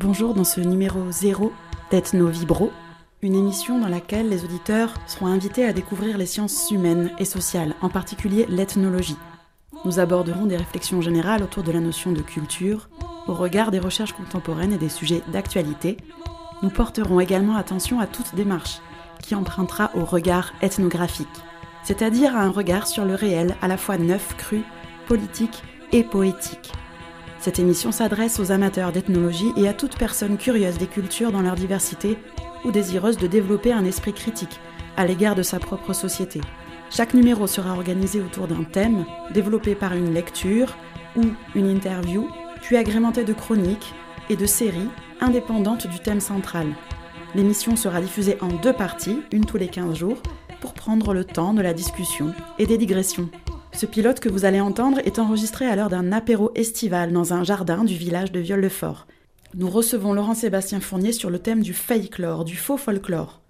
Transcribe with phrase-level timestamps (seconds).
[0.00, 1.52] Bonjour dans ce numéro 0
[1.90, 2.70] d'Ethno Vibro,
[3.20, 7.74] une émission dans laquelle les auditeurs seront invités à découvrir les sciences humaines et sociales,
[7.82, 9.16] en particulier l'ethnologie.
[9.84, 12.88] Nous aborderons des réflexions générales autour de la notion de culture,
[13.26, 15.96] au regard des recherches contemporaines et des sujets d'actualité.
[16.62, 18.78] Nous porterons également attention à toute démarche
[19.20, 21.26] qui empruntera au regard ethnographique,
[21.82, 24.62] c'est-à-dire à un regard sur le réel à la fois neuf, cru,
[25.08, 26.70] politique et poétique.
[27.40, 31.54] Cette émission s'adresse aux amateurs d'ethnologie et à toute personne curieuse des cultures dans leur
[31.54, 32.18] diversité
[32.64, 34.58] ou désireuse de développer un esprit critique
[34.96, 36.40] à l'égard de sa propre société.
[36.90, 40.76] Chaque numéro sera organisé autour d'un thème, développé par une lecture
[41.16, 41.22] ou
[41.54, 42.28] une interview,
[42.62, 43.94] puis agrémenté de chroniques
[44.30, 44.88] et de séries
[45.20, 46.66] indépendantes du thème central.
[47.36, 50.20] L'émission sera diffusée en deux parties, une tous les 15 jours,
[50.60, 53.28] pour prendre le temps de la discussion et des digressions.
[53.78, 57.44] Ce pilote que vous allez entendre est enregistré à l'heure d'un apéro estival dans un
[57.44, 59.06] jardin du village de Viol-le-Fort.
[59.54, 63.40] Nous recevons Laurent-Sébastien Fournier sur le thème du fake-lore, du faux folklore.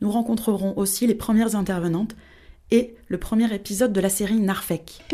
[0.00, 2.16] Nous rencontrerons aussi les premières intervenantes
[2.72, 5.04] et le premier épisode de la série Narfek.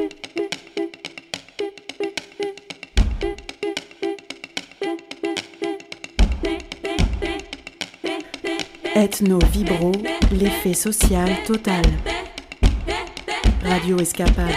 [8.95, 9.93] Ethno Vibro,
[10.33, 11.83] l'effet social total.
[13.65, 14.55] Radio Escapade.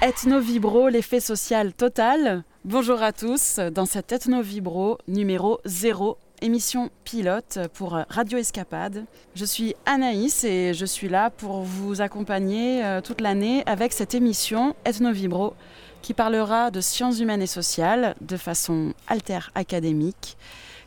[0.00, 2.44] Ethno Vibro, l'effet social total.
[2.64, 9.06] Bonjour à tous dans cet Ethno Vibro numéro 0, émission pilote pour Radio Escapade.
[9.34, 14.14] Je suis Anaïs et je suis là pour vous accompagner euh, toute l'année avec cette
[14.14, 15.54] émission Ethno Vibro
[16.02, 20.36] qui parlera de sciences humaines et sociales de façon alter académique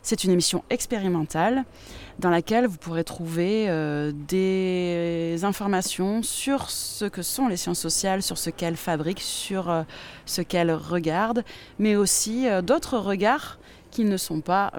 [0.02, 1.64] c'est une émission expérimentale
[2.18, 8.22] dans laquelle vous pourrez trouver euh, des informations sur ce que sont les sciences sociales,
[8.22, 9.82] sur ce qu'elles fabriquent, sur euh,
[10.26, 11.44] ce qu'elles regardent,
[11.78, 13.58] mais aussi euh, d'autres regards
[13.90, 14.72] qui ne sont pas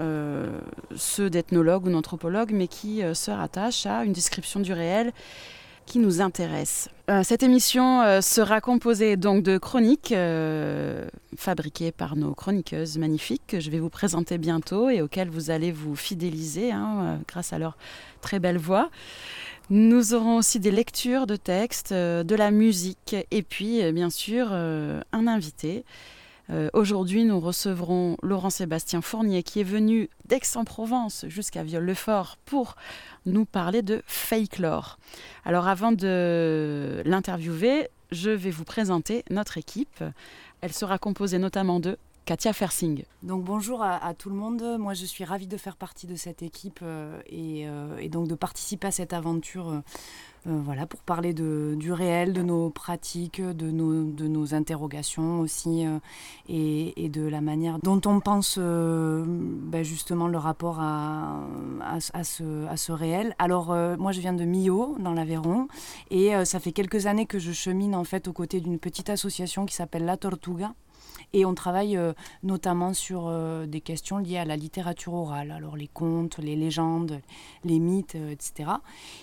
[0.96, 5.12] ceux d'ethnologues ou d'anthropologues, mais qui se rattachent à une description du réel
[5.84, 6.88] qui nous intéresse.
[7.12, 11.06] Euh, cette émission euh, sera composée donc de chroniques euh,
[11.36, 15.72] fabriquées par nos chroniqueuses magnifiques que je vais vous présenter bientôt et auxquelles vous allez
[15.72, 17.76] vous fidéliser hein, grâce à leur
[18.22, 18.88] très belle voix.
[19.68, 25.26] Nous aurons aussi des lectures de textes, de la musique et puis bien sûr un
[25.26, 25.84] invité.
[26.74, 32.76] Aujourd'hui, nous recevrons Laurent Sébastien Fournier qui est venu d'Aix-en-Provence jusqu'à Viol-le-Fort pour
[33.24, 34.98] nous parler de fake lore.
[35.46, 40.04] Alors avant de l'interviewer, je vais vous présenter notre équipe.
[40.60, 43.02] Elle sera composée notamment de Katia Fersing.
[43.24, 44.76] Donc bonjour à, tout le monde.
[44.78, 48.36] Moi je suis ravie de faire partie de cette équipe euh, euh, et, donc de
[48.36, 49.68] participer à cette aventure.
[49.70, 49.80] Euh,
[50.44, 55.84] voilà, pour parler du réel, de nos pratiques, de nos, de nos interrogations aussi,
[56.48, 61.44] et, de la manière dont on pense ben, justement le rapport à,
[61.80, 63.36] à, ce, à ce réel.
[63.38, 63.68] Alors
[63.98, 65.68] moi je viens de Millau, dans l'Aveyron,
[66.10, 69.64] et ça fait quelques années que je chemine en fait aux côtés d'une petite association
[69.64, 70.74] qui s'appelle La Tortuga,
[71.32, 72.12] et on travaille euh,
[72.42, 77.20] notamment sur euh, des questions liées à la littérature orale, alors les contes, les légendes,
[77.64, 78.70] les mythes, euh, etc.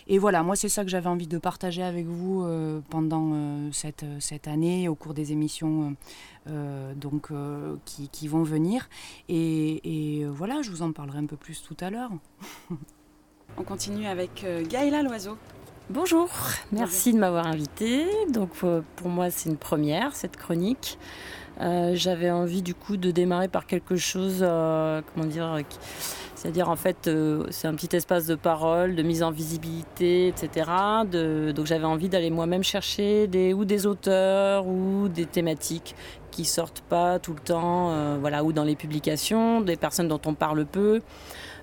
[0.08, 2.46] Et voilà, moi c'est ça que j'avais envie de partager avec vous
[2.90, 5.96] pendant cette, cette année, au cours des émissions
[6.96, 7.30] donc,
[7.86, 8.90] qui, qui, vont venir.
[9.28, 12.12] Et, et, voilà, je vous en parlerai un peu plus tout à l'heure.
[13.58, 15.38] on continue avec Gaïla Loiseau.
[15.90, 16.30] Bonjour,
[16.72, 18.06] merci de m'avoir invité.
[18.30, 18.52] Donc
[18.96, 20.97] pour moi c'est une première cette chronique.
[21.62, 25.58] Euh, j'avais envie du coup de démarrer par quelque chose, euh, comment dire,
[26.36, 30.72] c'est-à-dire en fait euh, c'est un petit espace de parole, de mise en visibilité, etc.
[31.12, 35.96] donc j'avais envie d'aller moi-même chercher des, ou des auteurs ou des thématiques
[36.31, 40.36] qui sortent pas tout le temps, voilà, ou dans les publications, des personnes dont on
[40.36, 41.02] parle peu.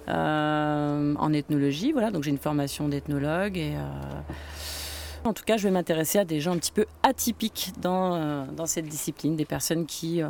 [0.09, 3.75] en ethnologie, voilà, donc j'ai une formation d'ethnologue et
[5.27, 8.45] en tout cas, je vais m'intéresser à des gens un petit peu atypiques dans, euh,
[8.67, 10.29] cette discipline, des personnes euh,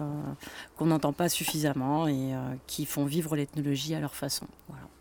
[0.76, 4.46] qu'on n'entend pas suffisamment et euh, qui font vivre l'ethnologie à leur façon.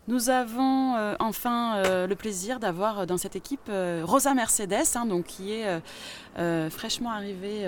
[0.08, 3.70] Nous avons euh, enfin euh, le plaisir d'avoir euh, dans cette équipe
[4.04, 5.80] Rosa Mercedes, hein, donc, qui est
[6.70, 7.66] fraîchement arrivée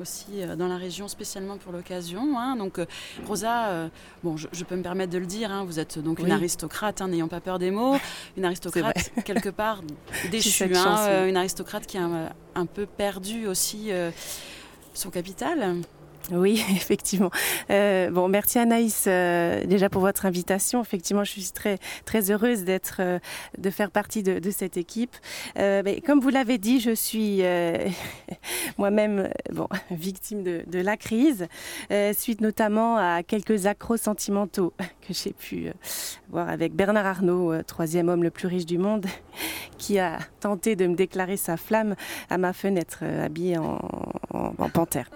[0.00, 2.38] aussi dans la région spécialement pour l'occasion.
[2.38, 2.56] Hein.
[2.56, 2.80] donc
[3.26, 3.88] Rosa,
[4.22, 7.28] bon, je, peux me permettre de le dire, hein, vous êtes donc une aristocrate, n'ayant
[7.28, 7.96] pas peur des mots,
[8.36, 9.82] une aristocrate quelque part
[10.30, 13.90] déchue, une aristocrate qui a un, un peu perdu aussi
[14.94, 15.82] son capital.
[16.30, 17.30] Oui, effectivement.
[17.70, 20.80] Euh, bon, merci Anaïs euh, déjà pour votre invitation.
[20.80, 23.18] Effectivement, je suis très très heureuse d'être, euh,
[23.58, 25.16] de faire partie de, cette équipe.
[25.56, 27.42] mais comme vous l'avez dit, je suis
[28.78, 29.30] moi-même
[29.90, 31.46] victime de, de la crise,
[32.12, 35.70] suite notamment à quelques accros sentimentaux que j'ai pu
[36.30, 39.06] voir avec Bernard Arnault, troisième homme le plus riche du monde,
[39.78, 41.94] qui a tenté de me déclarer sa flamme
[42.28, 43.80] à ma fenêtre, habillée en,
[44.30, 45.08] en, panthère.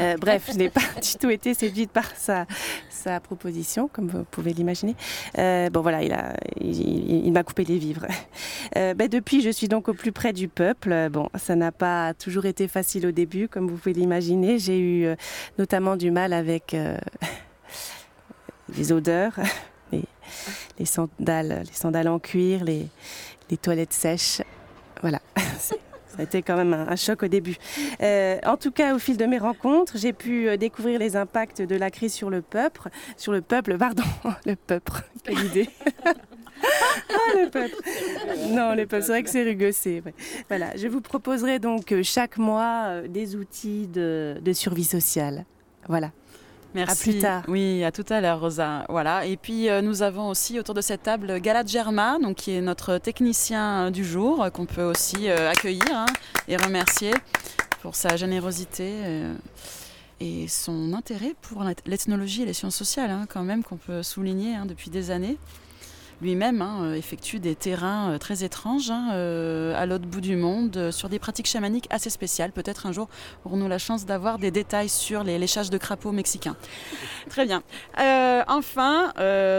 [0.00, 2.46] Euh, bref, je n'ai pas du tout été séduite par sa,
[2.90, 4.94] sa proposition, comme vous pouvez l'imaginer.
[5.38, 8.06] Euh, bon, voilà, il, a, il, m'a coupé les vivres.
[8.76, 11.08] Euh, ben, depuis, je suis donc au plus près du peuple.
[11.10, 14.58] Bon, ça n'a pas toujours été facile au début, comme vous pouvez l'imaginer.
[14.58, 15.08] J'ai eu
[15.58, 16.76] notamment du mal avec
[18.76, 19.34] les odeurs,
[19.92, 20.04] les,
[20.78, 22.86] les, sandales, les sandales en cuir, les,
[23.50, 24.42] les toilettes sèches.
[25.00, 25.20] Voilà.
[26.16, 27.56] Ça a été quand même un, choc au début.
[28.02, 31.60] Euh, en tout cas, au fil de mes rencontres, j'ai pu euh, découvrir les impacts
[31.60, 34.02] de la crise sur le peuple, sur le peuple, pardon,
[34.46, 34.92] le peuple,
[35.24, 35.68] quelle idée.
[36.06, 36.12] ah,
[37.34, 37.76] le peuple.
[38.50, 40.02] Non, le peuple, c'est vrai que c'est rugossé.
[40.48, 45.44] Voilà, je vous proposerai donc euh, chaque mois des outils de survie sociale.
[45.88, 46.12] Voilà.
[46.76, 47.08] Merci.
[47.08, 47.42] À plus tard.
[47.48, 48.84] Oui, à tout à l'heure, Rosa.
[48.90, 49.24] Voilà.
[49.24, 52.60] Et puis, euh, nous avons aussi autour de cette table Galat Germa, donc, qui est
[52.60, 56.04] notre technicien euh, du jour, euh, qu'on peut aussi accueillir hein,
[56.48, 57.12] et remercier
[57.80, 58.92] pour sa générosité
[60.20, 64.54] et son intérêt pour l'ethnologie et les sciences sociales, hein, quand même, qu'on peut souligner
[64.54, 65.38] hein, depuis des années
[66.20, 70.36] lui-même hein, euh, effectue des terrains euh, très étranges hein, euh, à l'autre bout du
[70.36, 72.52] monde sur des pratiques chamaniques assez spéciales.
[72.52, 73.08] Peut-être un jour
[73.44, 76.56] aurons-nous la chance d'avoir des détails sur les léchages de crapauds mexicains.
[77.28, 77.62] Très bien.
[78.48, 79.12] enfin,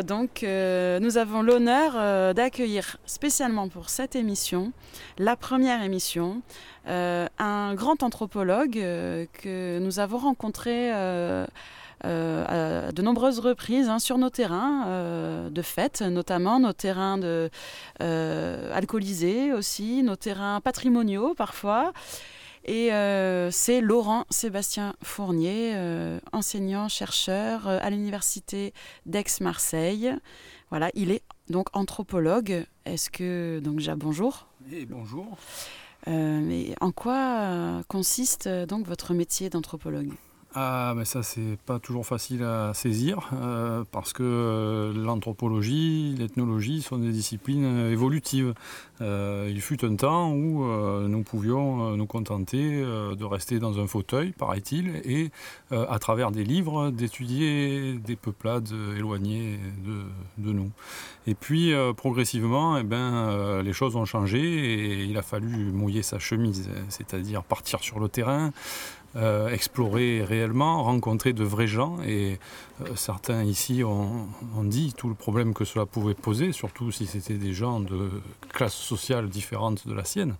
[0.03, 4.71] donc, nous avons l'honneur d'accueillir spécialement pour cette émission,
[5.17, 6.41] la première émission,
[6.87, 10.91] un grand anthropologue que nous avons rencontré
[12.03, 17.49] à de nombreuses reprises hein, sur nos terrains euh, de fête, notamment nos terrains de,
[18.01, 21.93] euh, alcoolisés aussi, nos terrains patrimoniaux parfois.
[22.69, 22.89] Et
[23.51, 25.73] c'est Laurent Sébastien Fournier,
[26.33, 28.73] enseignant, chercheur à l'université
[29.05, 30.13] d'Aix-Marseille.
[30.69, 32.65] Voilà, il est donc anthropologue.
[32.83, 34.49] Est-ce que donc déjà bonjour.
[34.69, 35.37] Et bonjour.
[36.07, 40.11] mais en quoi consiste donc votre métier d'anthropologue?
[40.55, 46.81] Ah, mais ça, c'est pas toujours facile à saisir euh, parce que euh, l'anthropologie, l'ethnologie
[46.81, 48.53] sont des disciplines euh, évolutives.
[49.01, 50.65] il fut un temps où
[51.07, 55.29] nous pouvions nous contenter de rester dans un fauteuil, paraît-il, et
[55.69, 59.59] à travers des livres d'étudier des peuplades éloignées
[60.39, 60.71] de, nous.
[61.27, 66.17] Et puis, progressivement, eh ben, les choses ont changé et il a fallu mouiller sa
[66.17, 68.51] chemise, c'est-à-dire partir sur le terrain,
[69.17, 71.97] euh, explorer réellement, rencontrer de vrais gens.
[72.05, 72.37] Et
[72.81, 74.27] euh, certains ici ont,
[74.63, 78.11] dit tout le problème que cela pouvait poser, surtout si c'était des gens de
[78.49, 80.35] classes sociales différentes de la sienne.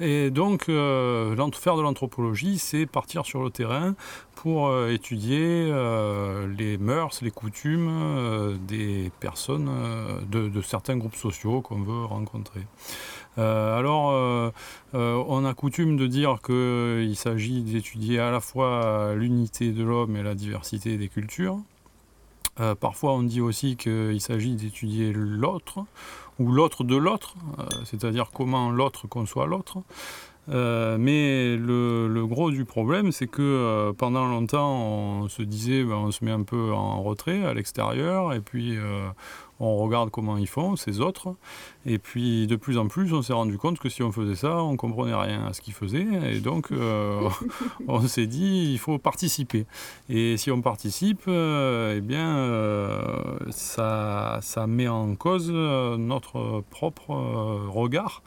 [0.00, 3.94] Et donc, euh, faire de l'anthropologie, c'est partir sur le terrain
[4.34, 5.72] pour étudier
[6.58, 9.70] les mœurs, les coutumes des personnes
[10.28, 12.60] de, certains groupes sociaux qu'on veut rencontrer.
[13.38, 14.50] Euh, alors, euh,
[14.94, 20.16] euh, on a coutume de dire qu'il s'agit d'étudier à la fois l'unité de l'homme
[20.16, 21.58] et la diversité des cultures.
[22.80, 25.84] parfois, on dit aussi qu'il s'agit d'étudier l'autre,
[26.38, 27.34] ou l'autre de l'autre,
[27.84, 29.78] c'est-à-dire comment l'autre conçoit l'autre.
[30.48, 36.24] mais le, gros du problème, c'est que pendant longtemps, on se disait, ben, on se
[36.24, 38.78] met un peu en retrait à l'extérieur, et puis
[39.60, 41.34] on regarde comment ils font, ces autres.
[41.86, 44.62] Et puis de plus en plus, on s'est rendu compte que si on faisait ça,
[44.62, 46.06] on comprenait rien à ce qu'ils faisaient.
[46.32, 47.28] Et donc, euh,
[47.88, 49.66] on s'est dit, il faut participer.
[50.08, 57.10] Et si on participe, euh, eh bien, euh, ça, ça met en cause notre propre
[57.68, 58.22] regard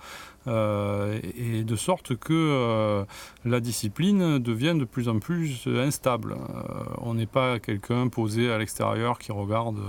[0.47, 3.05] et de sorte que euh,
[3.45, 6.33] la discipline devient de plus en plus instable.
[6.33, 9.79] Euh, on n'est pas quelqu'un posé à l'extérieur qui regarde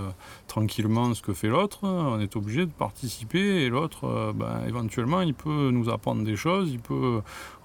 [0.47, 5.33] tranquillement ce que fait l'autre, on est obligé de participer et l'autre, ben, éventuellement, il
[5.33, 6.75] peut nous apprendre des choses,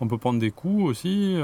[0.00, 1.36] on peut prendre des coups aussi.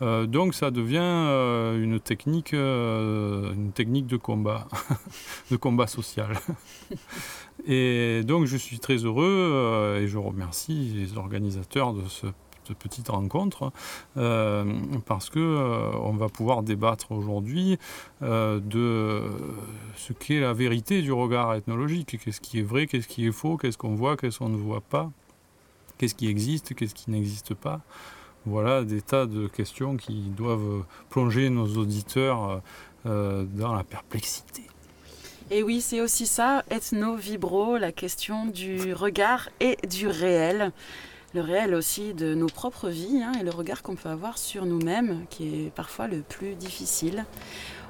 [0.00, 4.66] donc ça devient une technique, une technique de combat,
[5.50, 6.36] de combat social.
[7.66, 13.08] Et donc je suis très heureux euh, et je remercie les organisateurs de cette petite
[13.08, 13.72] rencontre
[14.16, 14.64] euh,
[15.06, 17.78] parce que euh, on va pouvoir débattre aujourd'hui
[18.20, 19.22] de
[19.96, 23.56] ce qu'est la vérité du regard ethnologique, qu'est-ce qui est vrai, qu'est-ce qui est faux,
[23.56, 25.10] qu'est-ce qu'on voit, qu'est-ce qu'on ne voit pas,
[25.98, 27.80] qu'est-ce qui existe, qu'est-ce qui n'existe pas.
[28.46, 32.62] voilà des tas de questions qui doivent plonger nos auditeurs
[33.04, 34.69] dans la perplexité.
[35.52, 40.70] Et oui, c'est aussi ça, ethno-vibro, la question du regard et du réel.
[41.34, 44.64] Le réel aussi de nos propres vies hein, et le regard qu'on peut avoir sur
[44.64, 47.24] nous-mêmes, qui est parfois le plus difficile.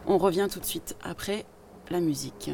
[0.06, 1.44] On revient tout de suite après
[1.90, 2.50] la musique.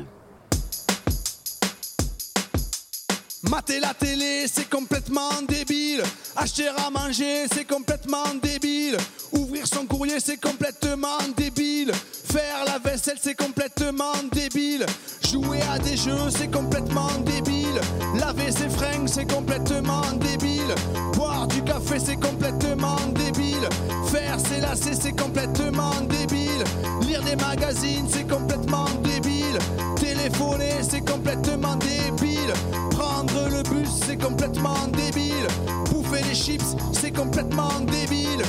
[3.43, 6.03] Mater la télé, c'est complètement débile.
[6.35, 8.97] Acheter à manger, c'est complètement débile.
[9.33, 11.93] Ouvrir son courrier, c'est complètement débile.
[11.93, 14.87] Faire la vaisselle, c'est complètement débile.
[15.31, 17.81] Jouer à des jeux, c'est complètement débile.
[18.19, 20.75] Laver ses fringues, c'est complètement débile.
[21.15, 23.69] Boire du café, c'est complètement débile.
[24.11, 26.65] Faire ses lacets, c'est complètement débile.
[27.03, 29.36] Lire des magazines, c'est complètement débile.
[29.97, 32.53] Téléphoner, c'est complètement débile.
[32.91, 35.47] Prendre le bus, c'est complètement débile.
[35.91, 38.43] Bouffer les chips, c'est complètement débile.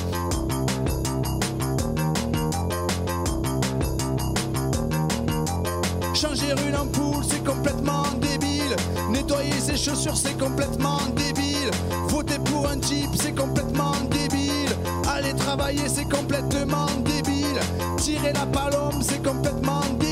[6.13, 8.75] Changer une ampoule, c'est complètement débile.
[9.11, 11.71] Nettoyer ses chaussures, c'est complètement débile.
[12.07, 14.75] Voter pour un type, c'est complètement débile.
[15.07, 17.59] Aller travailler, c'est complètement débile.
[17.97, 20.06] Tirer la palombe, c'est complètement débile.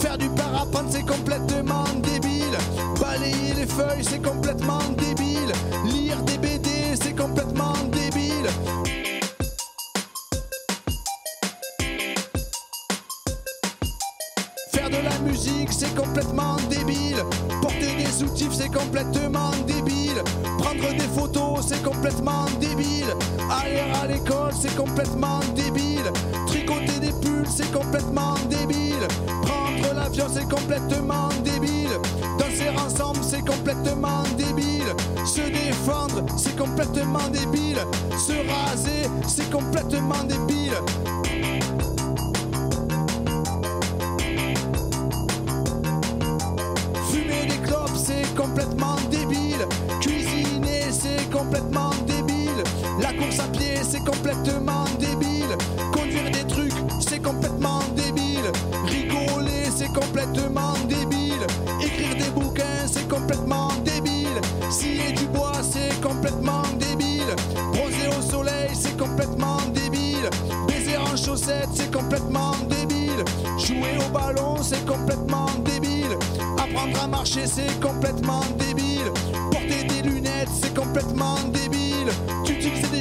[0.00, 2.56] Faire du parapente, c'est complètement débile.
[3.00, 5.52] Balayer les feuilles, c'est complètement débile.
[5.84, 6.70] Lire des BD,
[7.00, 8.48] c'est complètement débile.
[14.72, 17.22] Faire de la musique, c'est complètement débile.
[17.62, 20.22] Porter des soutifs, c'est complètement débile.
[20.58, 23.14] Prendre des photos, c'est complètement débile.
[23.50, 26.10] Aller à l'école, c'est complètement débile.
[26.46, 29.06] Tricoter des pulls, c'est complètement débile.
[30.16, 31.90] C'est complètement débile.
[32.38, 34.94] Danser ensemble, c'est complètement débile.
[35.26, 37.78] Se défendre, c'est complètement débile.
[38.18, 40.72] Se raser, c'est complètement débile.
[47.10, 49.66] Fumer des clopes, c'est complètement débile.
[50.00, 52.64] Cuisiner, c'est complètement débile.
[53.00, 54.75] La course à pied, c'est complètement
[60.36, 61.46] complètement débile.
[61.80, 64.40] Écrire des bouquins, c'est complètement débile.
[64.70, 67.34] Scier du bois, c'est complètement débile.
[67.72, 70.28] Bronzer au soleil, c'est complètement débile.
[70.68, 73.24] Baiser en chaussettes, c'est complètement débile.
[73.58, 76.18] Jouer au ballon, c'est complètement débile.
[76.58, 79.10] Apprendre à marcher, c'est complètement débile.
[79.50, 81.75] Porter des lunettes, c'est complètement débile.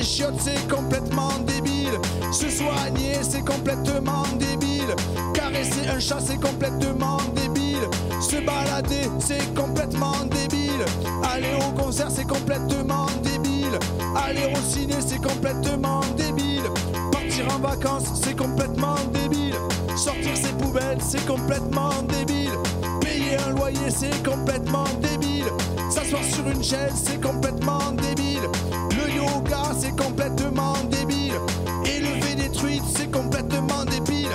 [0.06, 2.00] Chiottes, c'est complètement débile.
[2.32, 4.96] Se soigner, c'est complètement débile.
[5.34, 7.90] Caresser un chat, c'est complètement débile.
[8.22, 10.86] Se balader, c'est complètement débile.
[11.24, 13.80] Aller au concert, c'est complètement débile.
[14.16, 16.70] Aller au ciné, c'est complètement débile.
[17.12, 19.56] Partir en vacances, c'est complètement débile.
[19.98, 22.54] Sortir ses poubelles, c'est complètement débile.
[23.02, 25.46] Payer un loyer, c'est complètement débile.
[25.90, 28.25] S'asseoir sur une chaise, c'est complètement débile.
[29.78, 31.34] C'est complètement débile.
[31.86, 34.30] Élever des truites, c'est complètement débile.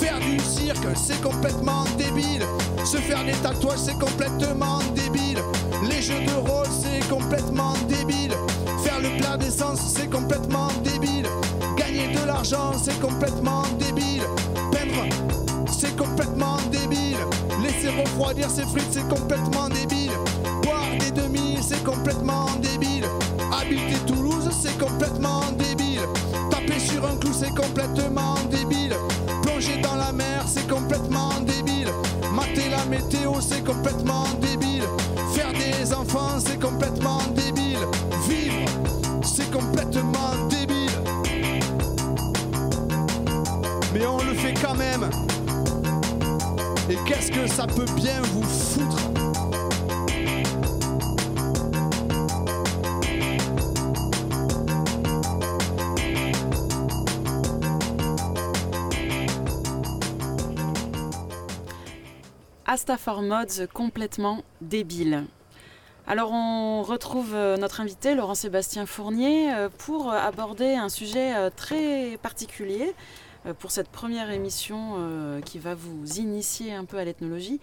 [0.00, 2.46] Faire du cirque, c'est complètement débile.
[2.84, 5.38] Se faire des tatouages, c'est complètement débile.
[5.88, 8.34] Les jeux de rôle, c'est complètement débile.
[8.82, 11.26] Faire le plein d'essence, c'est complètement débile.
[11.76, 13.53] Gagner de l'argent, c'est complètement
[18.24, 20.10] refroidir ses frites, c'est complètement débile.
[20.62, 22.33] Boire des demi, c'est complètement
[47.06, 49.10] qu'est-ce que ça peut bien vous foutre
[62.66, 65.24] Astafor Mods complètement débile.
[66.06, 71.50] Alors on retrouve euh, notre invité Laurent Sébastien Fournier euh, pour aborder un sujet euh,
[71.54, 72.92] très particulier
[73.52, 77.60] pour cette première émission euh, qui va vous initier un peu à l'ethnologie,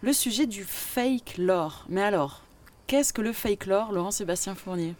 [0.00, 1.84] le sujet du fake lore.
[1.88, 2.42] Mais alors,
[2.88, 4.94] qu'est-ce que le fake lore, Laurent Sébastien Fournier?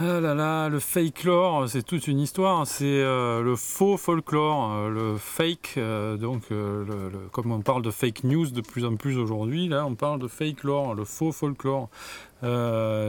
[0.00, 2.66] Ah là là, le fake lore, c'est toute une histoire.
[2.66, 5.74] C'est euh, le faux folklore, euh, le fake.
[5.76, 6.42] Euh, donc,
[7.30, 10.26] comme on parle de fake news de plus en plus aujourd'hui, là, on parle de
[10.26, 11.88] fake lore, le faux folklore.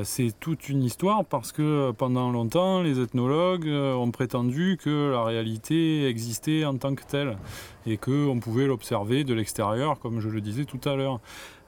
[0.04, 6.08] C'est toute une histoire parce que pendant longtemps, les ethnologues ont prétendu que la réalité
[6.08, 7.38] existait en tant que telle
[7.86, 11.20] et qu'on pouvait l'observer de l'extérieur, comme je le disais tout à l'heure.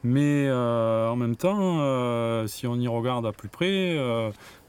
[0.04, 3.98] Mais en même temps, si on y regarde à plus près,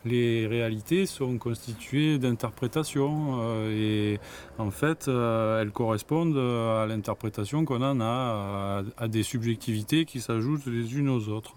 [0.09, 4.19] les réalités sont constituées d'interprétations euh, et
[4.59, 10.67] en fait euh, elles correspondent à l'interprétation qu'on en a, à, des subjectivités qui s'ajoutent
[10.67, 11.55] les unes aux autres.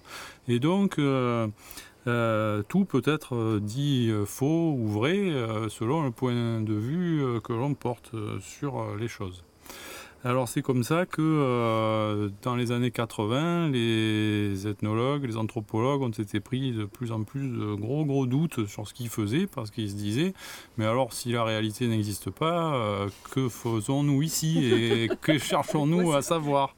[0.47, 1.47] Et donc euh,
[2.67, 5.31] tout peut être dit faux ou vrai
[5.69, 9.43] selon le point de vue que l'on porte sur les choses.
[10.23, 16.09] Alors c'est comme ça que euh, dans les années 80, les ethnologues, les anthropologues ont
[16.09, 19.71] été pris de plus en plus de gros gros doutes sur ce qu'ils faisaient parce
[19.71, 20.33] qu'ils se disaient
[20.77, 26.21] mais alors si la réalité n'existe pas, euh, que faisons-nous ici et que cherchons-nous à
[26.21, 26.75] savoir?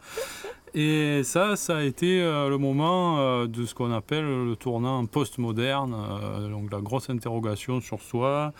[0.75, 5.05] Et ça, ça a été euh, le moment euh, de ce qu'on appelle le tournant
[5.05, 8.53] postmoderne, euh, donc la grosse interrogation sur soi,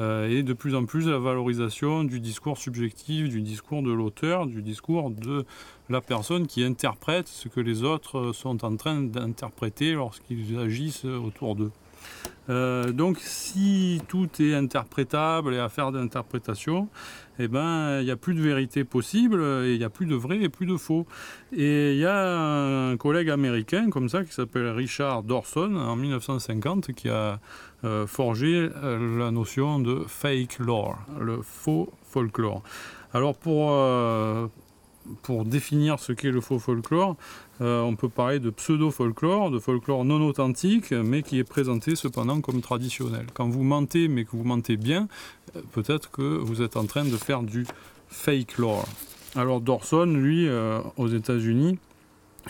[0.00, 4.62] et de plus en plus la valorisation du discours subjectif, du discours de l'auteur, du
[4.62, 5.44] discours de
[5.90, 11.56] la personne qui interprète ce que les autres sont en train d'interpréter lorsqu'ils agissent autour
[11.56, 11.72] d'eux.
[12.50, 16.88] Euh, donc si tout est interprétable et affaire d'interprétation,
[17.38, 20.14] eh ben il n'y a plus de vérité possible et il n'y a plus de
[20.14, 21.06] vrai et plus de faux.
[21.52, 26.92] Et il y a un collègue américain comme ça qui s'appelle Richard Dawson en 1950
[26.92, 27.38] qui a
[27.84, 32.62] euh, forgé euh, la notion de fake lore, le faux folklore.
[33.12, 33.72] Alors pour
[35.22, 37.16] pour définir ce qu'est le faux folklore,
[37.60, 42.40] euh, on peut parler de pseudo-folklore, de folklore non authentique, mais qui est présenté cependant
[42.40, 43.26] comme traditionnel.
[43.34, 45.08] Quand vous mentez, mais que vous mentez bien,
[45.56, 47.66] euh, peut-être que vous êtes en train de faire du
[48.08, 48.86] fake lore.
[49.34, 51.78] Alors Dorson, lui, euh, aux États-Unis,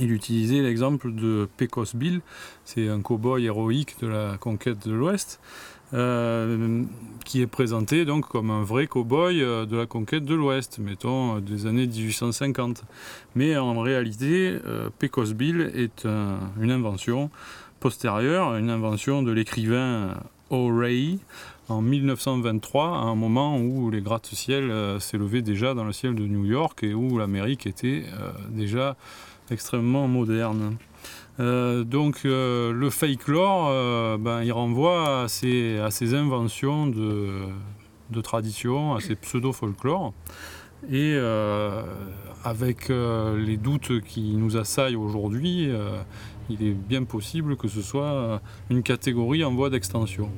[0.00, 2.21] il utilisait l'exemple de Pecos Bill,
[2.65, 5.41] c'est un cow-boy héroïque de la conquête de l'Ouest.
[5.95, 6.85] Euh,
[7.25, 11.37] qui est présenté donc comme un vrai cow-boy euh, de la conquête de l'Ouest, mettons
[11.37, 12.85] euh, des années 1850.
[13.35, 14.59] Mais en réalité,
[14.99, 17.30] Pecos Bill est une invention
[17.80, 20.14] postérieure, une invention de l'écrivain
[20.50, 21.21] O'Reilly
[21.68, 26.45] en 1923, à un moment où les gratte-ciel s'élevaient déjà dans le ciel de New
[26.45, 28.04] York et où l'Amérique était
[28.50, 28.97] déjà
[29.50, 30.76] extrêmement moderne.
[31.41, 37.43] Euh, donc euh, le fake lore, euh, ben, il renvoie à ces, inventions de,
[38.11, 40.13] de, tradition, à ces pseudo-folklore.
[40.91, 41.17] Et
[42.45, 45.69] avec les doutes qui nous assaillent aujourd'hui,
[46.49, 50.31] il est bien possible que ce soit une catégorie en voie d'extension.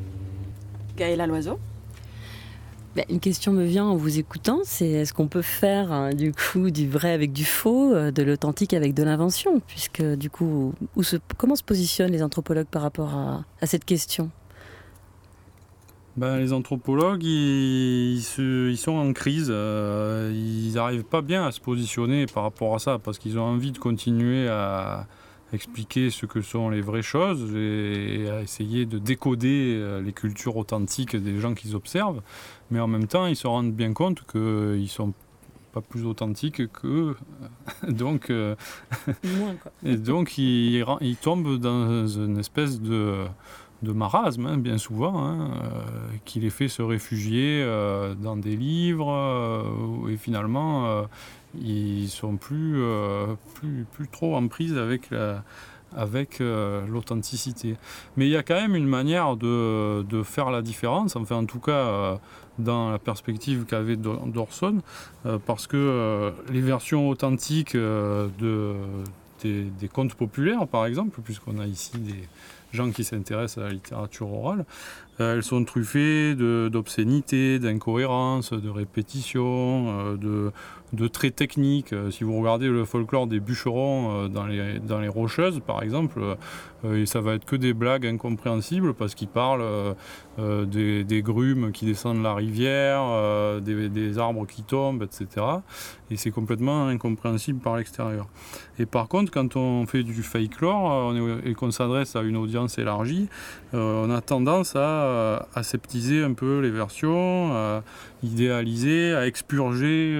[0.96, 1.58] Gaëla Loiseau
[3.08, 6.70] une question me vient en vous écoutant, c'est est-ce qu'on peut faire hein, du coup
[6.70, 10.74] du vrai avec du faux, euh, de l'authentique avec de l'invention, puisque du coup,
[11.36, 14.30] comment se positionnent les anthropologues par rapport à, cette question?
[16.16, 19.46] Ben, les anthropologues, ils, sont en crise.
[19.48, 23.44] Euh, ils n'arrivent pas bien à se positionner par rapport à ça parce qu'ils ont
[23.44, 25.06] envie de continuer à,
[25.52, 30.56] expliquer ce que sont les vraies choses et à essayer de décoder euh, les cultures
[30.56, 32.22] authentiques des gens qu'ils observent.
[32.70, 35.12] Mais en même temps, ils se rendent bien compte qu'ils sont
[35.72, 37.16] pas plus authentiques qu'eux.
[37.88, 38.54] donc, euh,
[39.84, 43.24] et donc ils, ils, tombent dans une espèce de,
[43.82, 45.80] de marasme, hein, bien souvent, hein, euh,
[46.24, 47.64] qui les fait se réfugier
[48.20, 49.64] dans des livres,
[50.08, 51.06] et finalement
[51.58, 55.10] ils sont plus, euh, plus, plus, trop en prise avec
[55.96, 57.76] avec euh, l'authenticité.
[58.16, 61.46] Mais il y a quand même une manière de, de faire la différence, enfin en
[61.46, 62.16] tout cas euh,
[62.58, 64.82] dans la perspective qu'avait Dorson,
[65.46, 68.74] parce que les versions authentiques de,
[69.42, 72.28] des, des, contes populaires, par exemple, puisqu'on a ici des
[72.72, 74.66] gens qui s'intéressent à la littérature orale,
[75.18, 80.52] elles sont truffées d'obscénités, d'incohérences, de répétitions, de
[80.92, 81.92] de traits techniques.
[81.92, 85.82] Euh, si vous regardez le folklore des bûcherons euh, dans les, dans les Rocheuses, par
[85.82, 86.20] exemple,
[86.84, 89.94] euh, ça va être que des blagues incompréhensibles parce qu'ils parlent
[90.38, 95.46] des, grumes qui descendent la rivière, des, arbres qui tombent, etc.
[96.10, 98.26] Et c'est complètement incompréhensible par l'extérieur.
[98.78, 102.78] Et par contre, quand on fait du fake lore et qu'on s'adresse à une audience
[102.78, 103.28] élargie,
[103.74, 107.82] on a tendance à aseptiser un peu les versions,
[108.22, 110.18] idéaliser, à expurger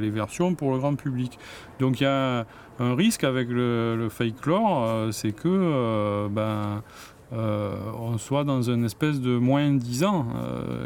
[0.00, 1.38] les versions pour le grand public.
[1.78, 2.46] Donc il y a
[2.78, 6.82] un risque avec le, fake lore, euh, c'est que euh, ben,
[7.30, 10.26] on soit dans une espèce de moins 10 ans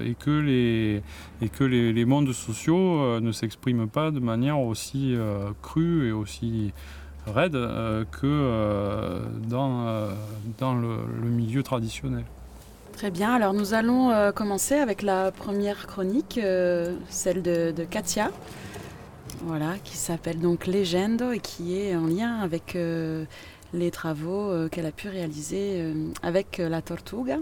[0.05, 1.03] et que les,
[1.41, 5.15] et que les, mondes sociaux ne s'expriment pas de manière aussi
[5.63, 6.73] crue et aussi
[7.29, 10.09] raide que dans,
[10.59, 12.25] dans le milieu traditionnel.
[13.03, 18.31] Très bien, alors nous allons euh, commencer avec la première chronique, euh, celle de, Katia,
[19.41, 23.25] voilà, qui s'appelle donc Légende et qui est en lien avec euh,
[23.73, 27.39] les travaux qu'elle a pu réaliser avec la Tortuga.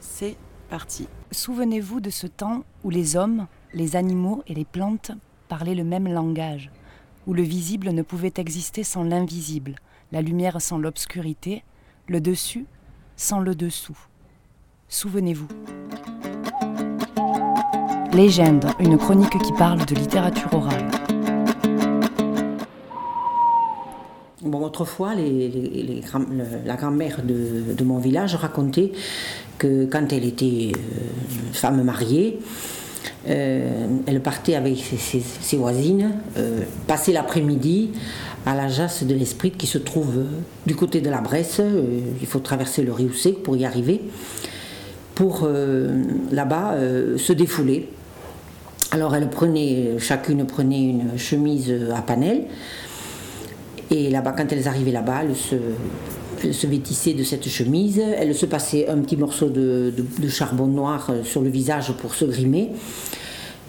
[0.00, 0.36] C'est
[0.68, 1.08] parti.
[1.30, 5.12] Souvenez-vous de ce temps où les hommes, les animaux et les plantes
[5.48, 6.70] parlaient le même langage,
[7.26, 9.76] où le visible ne pouvait exister sans l'invisible,
[10.12, 11.64] la lumière sans l'obscurité,
[12.06, 12.66] le dessus
[13.16, 13.96] sans le dessous.
[14.94, 15.48] Souvenez-vous.
[18.12, 20.88] Légende, une chronique qui parle de littérature orale.
[24.52, 28.92] Autrefois, la grand-mère de, mon village racontait
[29.58, 30.78] que quand elle était euh,
[31.52, 32.38] femme mariée,
[33.28, 37.90] euh, elle partait avec ses, voisines, euh, passer l'après-midi
[38.46, 40.24] à la jasse de l'Esprit qui se trouve
[40.66, 41.60] du côté de la Bresse.
[42.20, 44.00] il faut traverser le Rioussé pour y arriver
[45.14, 47.88] pour euh, là-bas euh, se défouler.
[48.90, 52.44] Alors elle prenait, chacune prenait une chemise à panel.
[53.90, 57.98] Et là-bas, quand elles arrivaient là-bas, elles se, se vêtissaient de cette chemise.
[57.98, 59.92] Elles se passaient un petit morceau de,
[60.28, 62.70] charbon noir sur le visage pour se grimer,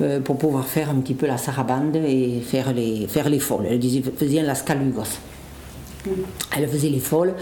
[0.02, 3.66] euh, pour pouvoir faire un petit peu la sarabande et faire les, faire les folles.
[3.70, 3.82] Elles
[4.18, 5.20] faisaient la scalugos.
[6.56, 7.34] Elle faisait les folles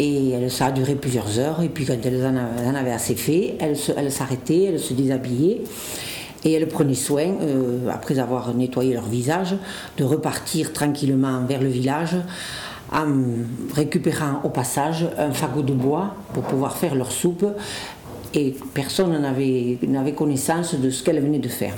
[0.00, 1.62] et ça a duré plusieurs heures.
[1.62, 5.60] Et puis quand elles en avaient assez fait, elles s'arrêtaient, elles se déshabillaient.
[6.42, 9.56] Et elles prenaient soin, euh, après avoir nettoyé leur visage,
[9.98, 12.16] de repartir tranquillement vers le village
[12.90, 13.08] en
[13.74, 17.44] récupérant au passage un fagot de bois pour pouvoir faire leur soupe.
[18.32, 21.74] Et personne n'avait connaissance de ce qu'elles venaient de faire.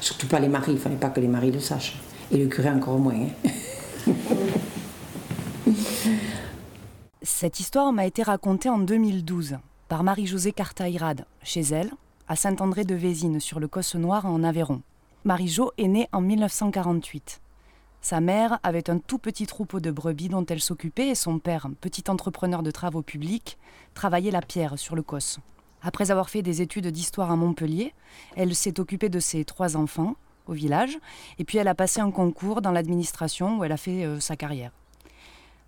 [0.00, 2.00] Surtout pas les maris, il ne fallait pas que les maris le sachent.
[2.32, 3.14] Et le curé encore moins.
[3.14, 4.10] Hein.
[7.22, 9.58] Cette histoire m'a été racontée en 2012
[9.88, 11.92] par Marie-Josée Cartaïrade, chez elle,
[12.28, 14.82] à Saint-André-de-Vésine, sur le Cosse Noir en Aveyron.
[15.24, 17.40] Marie-Jo est née en 1948.
[18.00, 21.68] Sa mère avait un tout petit troupeau de brebis dont elle s'occupait et son père,
[21.80, 23.58] petit entrepreneur de travaux publics,
[23.94, 25.38] travaillait la pierre sur le Cosse.
[25.82, 27.94] Après avoir fait des études d'histoire à Montpellier,
[28.36, 30.98] elle s'est occupée de ses trois enfants, au village,
[31.38, 34.34] et puis elle a passé un concours dans l'administration où elle a fait euh, sa
[34.34, 34.72] carrière.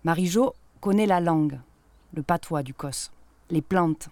[0.05, 1.59] Marie-Jo connaît la langue,
[2.13, 3.09] le patois du Cos,
[3.49, 4.09] les plantes,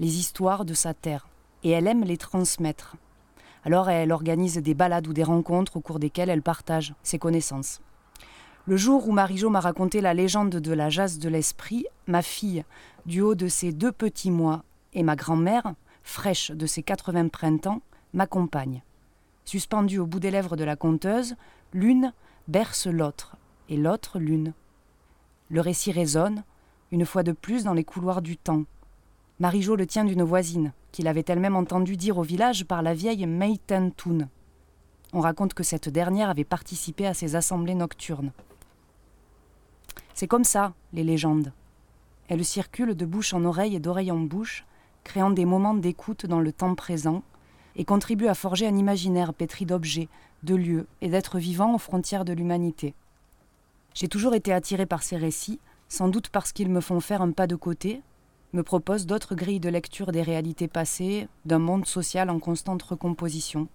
[0.00, 1.28] les histoires de sa terre,
[1.62, 2.96] et elle aime les transmettre.
[3.62, 7.80] Alors elle organise des balades ou des rencontres au cours desquelles elle partage ses connaissances.
[8.66, 12.64] Le jour où Marie-Jo m'a raconté la légende de la jasse de l'esprit, ma fille,
[13.06, 17.80] du haut de ses deux petits mois, et ma grand-mère, fraîche de ses 80 printemps,
[18.12, 18.82] m'accompagnent.
[19.44, 21.36] Suspendues au bout des lèvres de la conteuse,
[21.72, 22.12] l'une
[22.48, 23.36] berce l'autre,
[23.68, 24.52] et l'autre l'une.
[25.50, 26.44] Le récit résonne,
[26.92, 28.64] une fois de plus, dans les couloirs du temps.
[29.40, 33.26] Marie-Jo le tient d'une voisine, qu'il avait elle-même entendu dire au village par la vieille
[33.26, 34.28] Meitentoun.
[35.12, 38.32] On raconte que cette dernière avait participé à ces assemblées nocturnes.
[40.12, 41.52] C'est comme ça, les légendes.
[42.28, 44.66] Elles circulent de bouche en oreille et d'oreille en bouche,
[45.04, 47.22] créant des moments d'écoute dans le temps présent,
[47.76, 50.08] et contribue à forger un imaginaire pétri d'objets,
[50.42, 52.94] de lieux et d'êtres vivants aux frontières de l'humanité.
[54.00, 55.58] J'ai toujours été attirée par ces récits,
[55.88, 58.00] sans doute parce qu'ils me font faire un pas de côté,
[58.52, 63.66] me proposent d'autres grilles de lecture des réalités passées, d'un monde social en constante recomposition,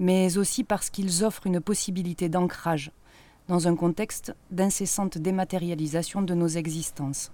[0.00, 2.90] mais aussi parce qu'ils offrent une possibilité d'ancrage
[3.46, 7.30] dans un contexte d'incessante dématérialisation de nos existences.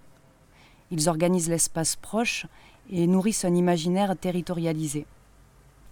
[0.91, 2.45] Ils organisent l'espace proche
[2.91, 5.07] et nourrissent un imaginaire territorialisé.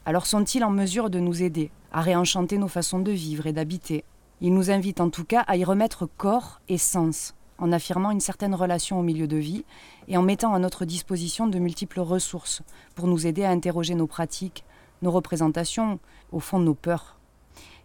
[0.04, 4.04] Alors sont-ils en mesure de nous aider à réenchanter nos façons de vivre et d'habiter
[4.40, 8.20] Ils nous invitent en tout cas à y remettre corps et sens, en affirmant une
[8.20, 9.64] certaine relation au milieu de vie
[10.08, 12.62] et en mettant à notre disposition de multiples ressources
[12.94, 14.64] pour nous aider à interroger nos pratiques,
[15.00, 15.98] nos représentations,
[16.32, 17.18] au fond nos peurs.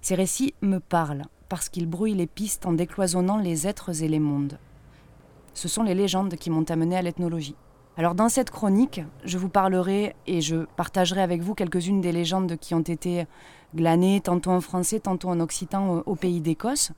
[0.02, 4.20] Ces récits me parlent parce qu'ils brouillent les pistes en décloisonnant les êtres et les
[4.20, 4.58] mondes.
[5.54, 7.56] Ce sont les légendes qui m'ont amené à l'ethnologie.
[7.98, 12.58] Alors dans cette chronique, je vous parlerai et je partagerai avec vous quelques-unes des légendes
[12.58, 13.28] qui ont été
[13.76, 16.92] glanées tantôt en français, tantôt en occitan au, pays d'Écosse.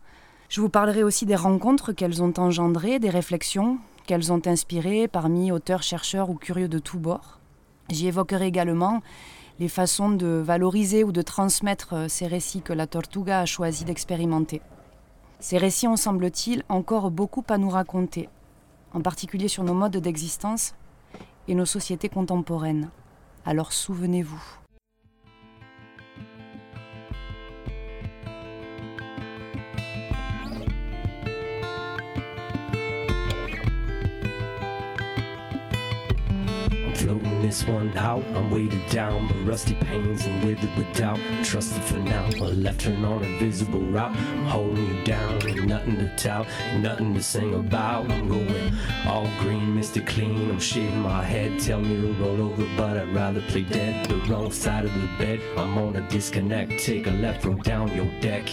[0.49, 5.51] Je vous parlerai aussi des rencontres qu'elles ont engendrées, des réflexions qu'elles ont inspirées parmi
[5.51, 7.39] auteurs, chercheurs ou curieux de tous bords.
[7.89, 9.01] J'y évoquerai également
[9.59, 14.61] les façons de valoriser ou de transmettre ces récits que la Tortuga a choisi d'expérimenter.
[15.39, 18.29] Ces récits ont, semble-t-il, encore beaucoup à nous raconter,
[18.93, 20.73] en particulier sur nos modes d'existence
[21.47, 22.89] et nos sociétés contemporaines.
[23.45, 24.62] Alors souvenez-vous.
[37.03, 38.23] Floating this one out.
[38.33, 41.19] I'm weighted down by rusty pains and withered with doubt.
[41.43, 44.15] Trusted for now, a left turn on a visible route.
[44.15, 46.45] I'm holding you down, ain't nothing to tell,
[46.79, 48.09] nothing to sing about.
[48.09, 48.73] I'm going
[49.05, 50.05] all green, Mr.
[50.05, 50.49] Clean.
[50.49, 54.05] I'm shaving my head, tell me to roll over, but I'd rather play dead.
[54.05, 56.79] The wrong side of the bed, I'm on a disconnect.
[56.79, 58.49] Take a left, throw down your deck.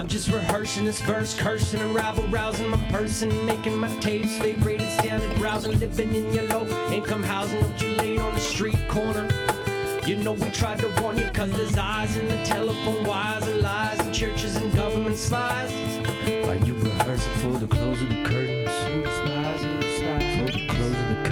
[0.00, 4.56] I'm just rehearsing this verse, cursing and rival, rousing my person, making my tapes, fake
[4.62, 8.78] rated standard, browsing, living in your low income housing, don't you lay on the street
[8.88, 9.28] corner.
[10.06, 13.60] You know we tried to warn you cause there's eyes in the telephone wires and
[13.60, 15.70] lies and churches and government spies.
[16.48, 18.70] Are you rehearsing for the close of the curtains?
[18.70, 18.90] For
[20.50, 21.29] the close of the curtains.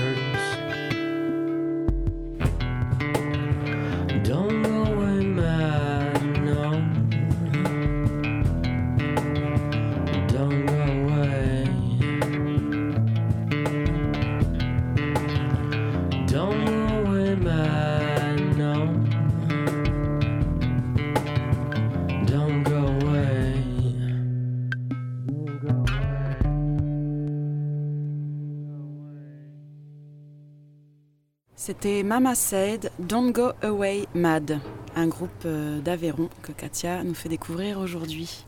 [31.68, 34.58] C'était Mama Said, Don't Go Away Mad,
[34.96, 38.46] un groupe euh, d'Aveyron que Katia nous fait découvrir aujourd'hui.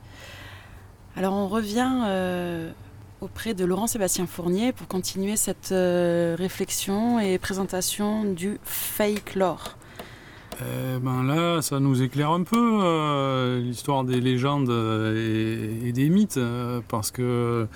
[1.17, 2.71] Alors on revient euh,
[3.21, 9.77] auprès de Laurent-Sébastien Fournier pour continuer cette euh, réflexion et présentation du fake lore.
[11.03, 16.41] Ben là, ça nous éclaire un peu l'histoire des légendes et, des mythes,
[16.89, 17.67] parce que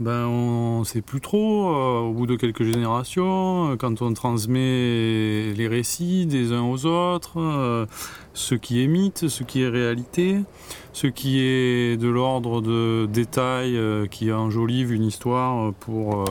[0.00, 4.14] ben on ne sait plus trop euh, au bout de quelques générations euh, quand on
[4.14, 7.86] transmet les récits des uns aux autres, euh,
[8.32, 10.40] ce qui est mythe, ce qui est réalité,
[10.92, 13.78] ce qui est de l'ordre de détails
[14.10, 16.24] qui enjolivent une histoire pour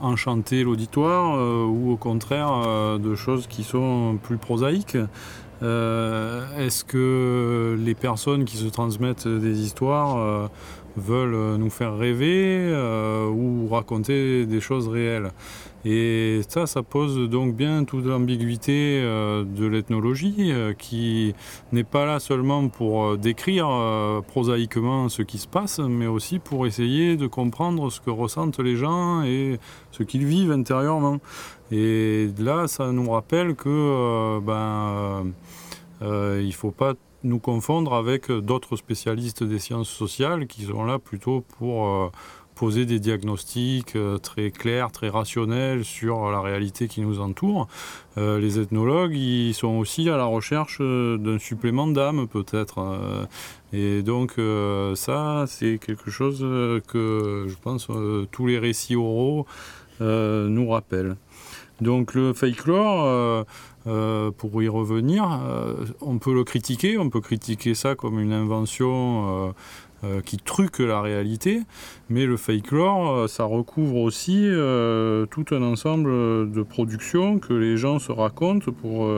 [0.00, 4.96] enchanter l'auditoire ou au contraire de choses qui sont plus prosaïques.
[5.60, 10.48] Est-ce que les personnes qui se transmettent des histoires
[10.96, 15.30] veulent nous faire rêver euh, ou raconter des choses réelles
[15.84, 21.34] Et ça, ça pose donc bien toute l'ambiguïté euh, de l'ethnologie euh, qui
[21.72, 23.68] n'est pas là seulement pour décrire
[24.28, 28.76] prosaïquement ce qui se passe, mais aussi pour essayer de comprendre ce que ressentent les
[28.76, 29.58] gens et
[29.90, 31.18] ce qu'ils vivent intérieurement.
[31.70, 35.32] Et là, ça nous rappelle que ben,
[36.02, 40.98] il ne faut pas nous confondre avec d'autres spécialistes des sciences sociales qui sont là
[40.98, 42.10] plutôt pour euh,
[42.54, 47.66] poser des diagnostics euh, très clairs, très rationnels sur la réalité qui nous entoure.
[48.18, 52.78] Euh, les ethnologues, ils sont aussi à la recherche euh, d'un supplément d'âme peut-être.
[52.78, 53.24] euh,
[53.72, 58.96] et donc euh, ça, c'est quelque chose euh, que je pense euh, tous les récits
[58.96, 59.46] oraux
[60.00, 61.16] euh, nous rappellent.
[61.80, 63.44] Donc le fake lore,
[63.86, 68.32] euh, pour y revenir, euh, on peut le critiquer, on peut critiquer ça comme une
[68.32, 69.54] invention
[70.04, 71.62] euh, qui truque la réalité,
[72.08, 74.48] mais le fake lore, euh, ça recouvre aussi
[75.30, 76.10] tout un ensemble
[76.50, 79.08] de productions que les gens se racontent pour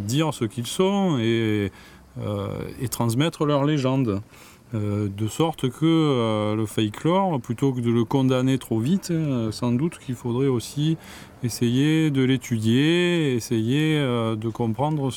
[0.00, 1.72] dire ce qu'ils sont et,
[2.80, 4.20] et transmettre leur légende.
[4.76, 7.04] Euh, de sorte que euh, le fake
[7.42, 10.96] plutôt que de le condamner trop vite, euh, sans doute qu'il faudrait aussi
[11.42, 15.10] essayer de l'étudier, essayer de comprendre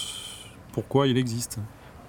[0.71, 1.59] pourquoi il existe.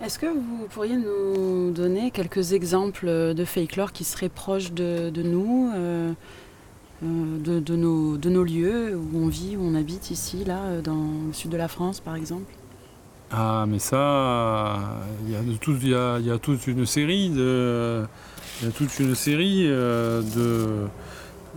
[0.03, 5.11] Est-ce que vous pourriez nous donner quelques exemples de fake lore qui seraient proches de,
[5.23, 5.71] nous,
[7.03, 11.33] de, nos, de nos lieux où on vit, où on habite ici, là, dans le
[11.33, 12.53] sud de la France par exemple?
[13.33, 14.77] Ah, mais ça,
[15.25, 18.05] il y, a toute une série de,
[18.77, 20.21] toute une série euh,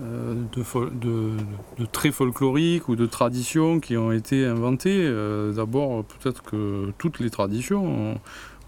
[0.03, 1.36] euh, de,
[1.79, 5.03] de- traits folkloriques ou de traditions qui ont été inventées.
[5.03, 8.19] Euh, D'abord, peut-être que toutes les traditions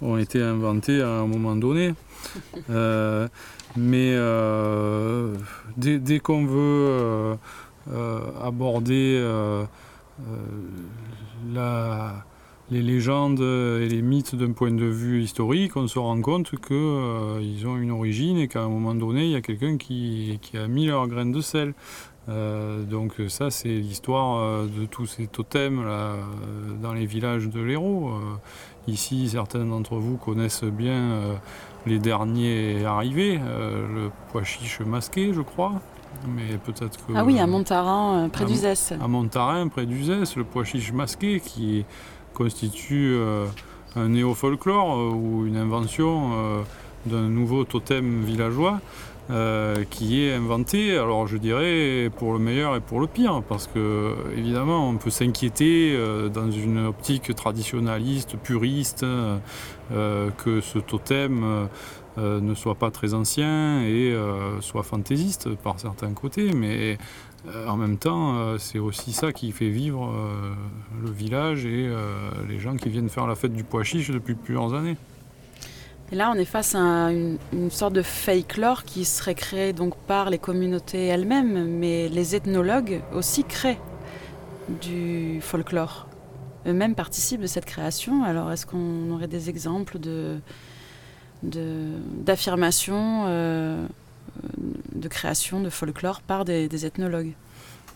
[0.02, 1.94] ont, été inventées à un moment donné.
[3.78, 4.18] Mais
[5.78, 7.38] dès, qu'on veut
[8.42, 9.24] aborder
[11.54, 12.26] la
[12.72, 17.68] les légendes et les mythes d'un point de vue historique, on se rend compte qu'ils
[17.68, 20.68] ont une origine et qu'à un moment donné, il y a quelqu'un qui, qui, a
[20.68, 21.74] mis leur graine de sel.
[22.28, 26.14] donc ça, c'est l'histoire de tous ces totems là,
[26.82, 28.14] dans les villages de l'Hérault.
[28.88, 31.38] ici, certains d'entre vous connaissent bien
[31.86, 35.74] les derniers arrivés, le pois chiche masqué, je crois.
[36.28, 38.94] Mais peut-être que, ah oui, à Montarin, près d'Uzès.
[39.02, 41.86] À Montarin, près d'Uzès, le pois chiche masqué qui
[42.36, 43.48] constitue euh,
[43.96, 46.62] un néo-folklore euh, ou une invention euh,
[47.08, 48.80] d'un nouveau totem villageois.
[49.90, 54.14] qui est inventé, alors je dirais pour le meilleur et pour le pire, parce que
[54.38, 55.98] évidemment on peut s'inquiéter
[56.32, 59.04] dans une optique traditionnaliste, puriste,
[59.90, 61.68] que ce totem
[62.18, 64.16] ne soit pas très ancien et
[64.62, 67.00] soit fantaisiste par certains côtés, mais
[67.68, 70.54] en même temps, euh, c'est aussi ça qui fait vivre euh,
[71.04, 71.90] le village et
[72.48, 74.98] les gens qui viennent faire la fête du pois chiche depuis plusieurs années.
[76.12, 77.38] Et là, on est face à une,
[77.70, 83.02] sorte de fake lore qui serait créé donc par les communautés elles-mêmes, mais les ethnologues
[83.14, 83.80] aussi créent
[84.82, 86.08] du folklore.
[86.68, 88.24] Eux-mêmes participent de cette création.
[88.24, 89.98] Alors, est-ce qu'on aurait des exemples
[91.44, 93.26] d'affirmations
[95.08, 97.34] création de folklore par des, ethnologues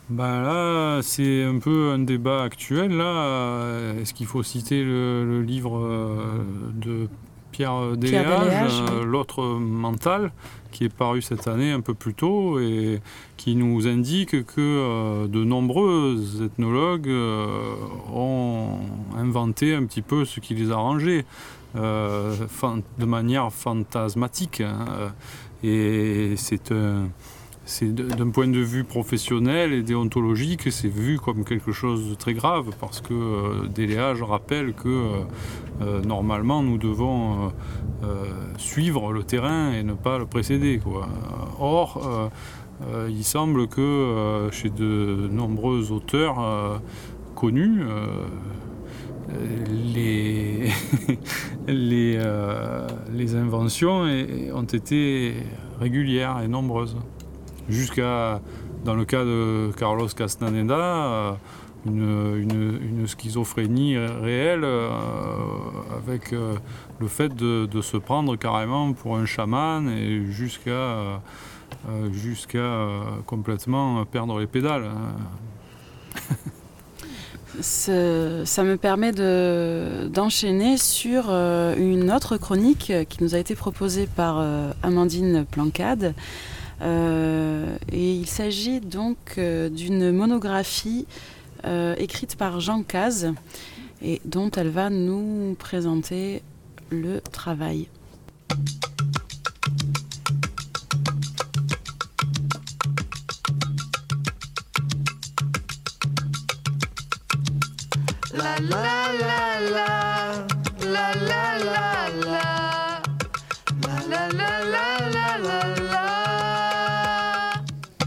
[0.10, 2.98] ben là, c'est un peu un débat actuel.
[2.98, 7.08] Là, est-ce qu'il faut citer le, livre euh, de
[7.52, 10.32] Pierre Deléage, euh, L'autre mental,
[10.72, 13.02] qui est paru cette année un peu plus tôt et
[13.38, 17.12] qui nous indique que euh, de nombreux ethnologues
[18.12, 18.80] ont
[19.16, 21.24] inventé un petit peu ce qui les arrangeait
[21.76, 24.62] de manière fantasmatique.
[24.62, 25.12] Hein.
[25.64, 26.72] Et c'est
[27.84, 32.72] d'un point de vue professionnel et déontologique, c'est vu comme quelque chose de très grave
[32.80, 35.12] parce que euh, rappelle que euh,
[35.82, 37.52] euh, normalement nous devons
[38.58, 40.80] suivre le terrain et ne pas le précéder.
[41.60, 42.32] Or,
[43.10, 46.82] il semble que chez de nombreux auteurs
[47.36, 47.84] connus,
[51.68, 54.08] les, euh, les, inventions
[54.54, 55.36] ont été
[55.80, 56.98] régulières et nombreuses.
[57.68, 58.42] Jusqu'à,
[58.84, 61.34] dans le cas de Carlos Castaneda, euh,
[61.86, 64.90] une, schizophrénie réelle euh,
[65.96, 71.22] avec le fait de, se prendre carrément pour un chaman et jusqu'à
[72.12, 72.88] jusqu'à
[73.26, 74.90] complètement perdre les pédales.
[77.62, 84.40] Ça me permet d'enchaîner sur euh, une autre chronique qui nous a été proposée par
[84.40, 86.14] euh, Amandine Plancade.
[86.82, 91.06] Euh, et il s'agit donc d'une monographie
[91.98, 93.34] écrite par Jean Caz
[94.02, 96.42] et dont elle va nous présenter
[96.90, 97.90] le travail.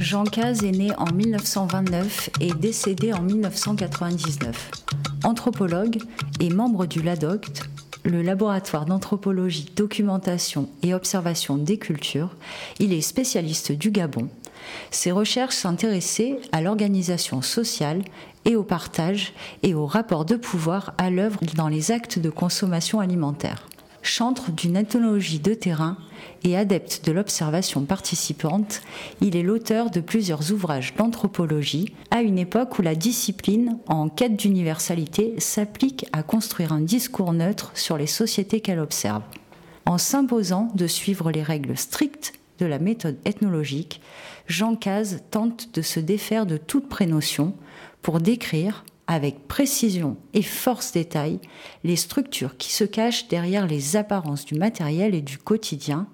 [0.01, 4.71] Jean Caz est né en 1929 et décédé en 1999.
[5.25, 5.97] Anthropologue
[6.39, 7.63] et membre du LADOCT,
[8.05, 12.37] le laboratoire d'anthropologie, documentation et observation des cultures,
[12.79, 14.29] il est spécialiste du Gabon.
[14.91, 18.03] Ses recherches s'intéressaient à l'organisation sociale
[18.45, 23.01] et au partage et au rapport de pouvoir à l'œuvre dans les actes de consommation
[23.01, 23.67] alimentaire.
[24.03, 25.97] Chantre d'une ethnologie de terrain
[26.43, 28.83] et adepte de l'observation participante,
[29.21, 34.37] il est l'auteur de plusieurs ouvrages d'anthropologie à une époque où la discipline, en quête
[34.37, 39.23] d'universalité, s'applique à construire un discours neutre sur les sociétés qu'elle observe.
[39.87, 44.01] En s'imposant de suivre les règles strictes de la méthode ethnologique,
[44.49, 47.55] Jean Caz tente de se défaire de toute prénotion
[48.03, 51.39] pour décrire avec précision et force détail
[51.85, 56.07] les structures qui se cachent derrière les apparences du matériel et du quotidien,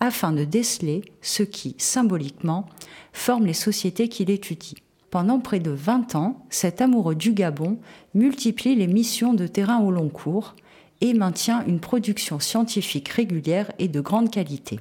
[0.00, 2.66] afin de déceler ce qui, symboliquement,
[3.12, 4.76] forme les sociétés qu'il étudie.
[5.10, 7.78] Pendant près de 20 ans, cet amoureux du Gabon
[8.14, 10.54] multiplie les missions de terrain au long cours
[11.02, 14.80] et maintient une production scientifique régulière et de grande qualité.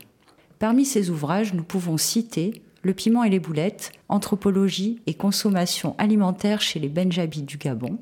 [0.57, 6.61] Parmi ses ouvrages, nous pouvons citer le piment et les boulettes, anthropologie et consommation alimentaire
[6.61, 7.99] chez les Benjabis du Gabon,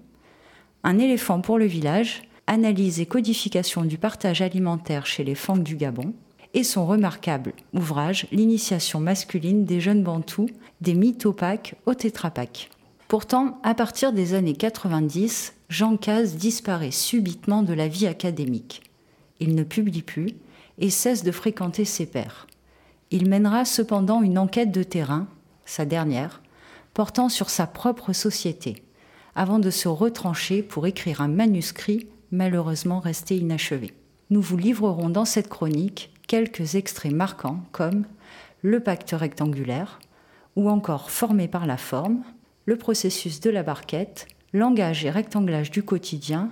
[0.83, 5.75] un éléphant pour le village, analyse et codification du partage alimentaire chez les Fang du
[5.75, 6.13] Gabon,
[6.53, 10.49] et son remarquable ouvrage L'initiation masculine des jeunes bantous,
[10.81, 12.71] des mythes opaques au tétrapac.
[13.07, 18.81] Pourtant, à partir des années 90, Jean Caz disparaît subitement de la vie académique.
[19.39, 20.29] Il ne publie plus
[20.79, 22.47] et cesse de fréquenter ses pairs.
[23.11, 25.27] Il mènera cependant une enquête de terrain,
[25.65, 26.41] sa dernière,
[26.93, 28.83] portant sur sa propre société,
[29.35, 33.93] avant de se retrancher pour écrire un manuscrit malheureusement resté inachevé.
[34.29, 38.05] Nous vous livrerons dans cette chronique quelques extraits marquants comme
[38.61, 39.99] le pacte rectangulaire,
[40.55, 42.23] ou encore formé par la forme,
[42.65, 46.49] le processus de la barquette, langage et rectanglage du quotidien,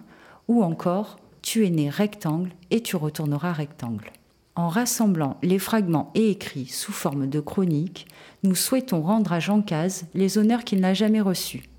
[0.48, 4.12] ou encore tu es né rectangle et tu retourneras rectangle.
[4.58, 8.08] En rassemblant les fragments et écrits sous forme de chronique,
[8.42, 11.70] nous souhaitons rendre à Jean Caz les honneurs qu'il n'a jamais reçus.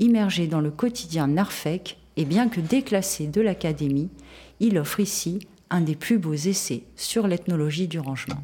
[0.00, 4.10] Immergé dans le quotidien Narfec, et bien que déclassé de l'Académie,
[4.58, 5.38] il offre ici
[5.70, 8.42] un des plus beaux essais sur l'ethnologie du rangement.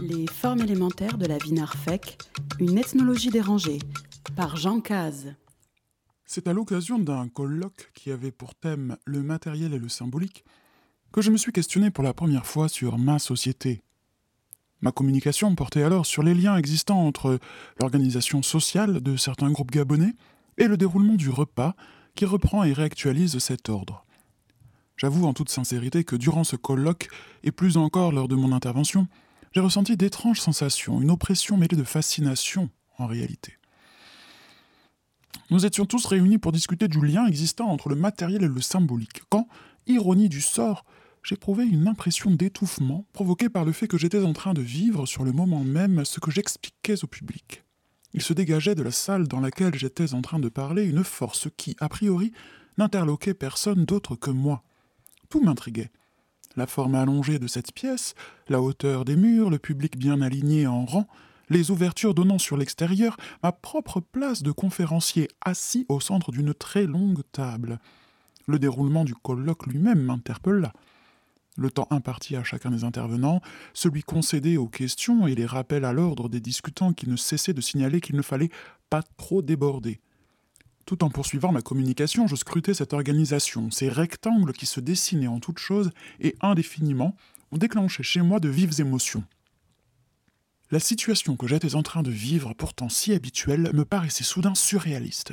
[0.00, 2.16] Les formes élémentaires de la vie narfec,
[2.58, 3.78] une ethnologie dérangée,
[4.36, 5.34] par Jean Caz.
[6.26, 10.44] C'est à l'occasion d'un colloque qui avait pour thème le matériel et le symbolique
[11.12, 13.82] que je me suis questionné pour la première fois sur ma société.
[14.80, 17.38] Ma communication portait alors sur les liens existants entre
[17.80, 20.14] l'organisation sociale de certains groupes gabonais
[20.58, 21.74] et le déroulement du repas
[22.14, 24.04] qui reprend et réactualise cet ordre.
[24.96, 27.08] J'avoue en toute sincérité que durant ce colloque,
[27.42, 29.08] et plus encore lors de mon intervention,
[29.52, 33.58] j'ai ressenti d'étranges sensations, une oppression mêlée de fascination en réalité.
[35.50, 39.22] Nous étions tous réunis pour discuter du lien existant entre le matériel et le symbolique,
[39.28, 39.46] quand,
[39.86, 40.84] ironie du sort,
[41.22, 45.24] j'éprouvais une impression d'étouffement provoquée par le fait que j'étais en train de vivre sur
[45.24, 47.62] le moment même ce que j'expliquais au public.
[48.14, 51.48] Il se dégageait de la salle dans laquelle j'étais en train de parler une force
[51.56, 52.32] qui, a priori,
[52.78, 54.62] n'interloquait personne d'autre que moi.
[55.28, 55.90] Tout m'intriguait
[56.56, 58.14] la forme allongée de cette pièce,
[58.48, 61.08] la hauteur des murs, le public bien aligné en rang,
[61.48, 66.86] les ouvertures donnant sur l'extérieur, ma propre place de conférencier assis au centre d'une très
[66.86, 67.78] longue table.
[68.46, 70.72] Le déroulement du colloque lui-même m'interpella.
[71.56, 73.40] Le temps imparti à chacun des intervenants,
[73.74, 77.60] celui concédé aux questions et les rappels à l'ordre des discutants qui ne cessaient de
[77.60, 78.50] signaler qu'il ne fallait
[78.90, 80.00] pas trop déborder.
[80.84, 85.40] Tout en poursuivant ma communication, je scrutais cette organisation, ces rectangles qui se dessinaient en
[85.40, 87.16] toutes choses et indéfiniment
[87.52, 89.24] ont déclenché chez moi de vives émotions.
[90.74, 95.32] La situation que j'étais en train de vivre, pourtant si habituelle, me paraissait soudain surréaliste.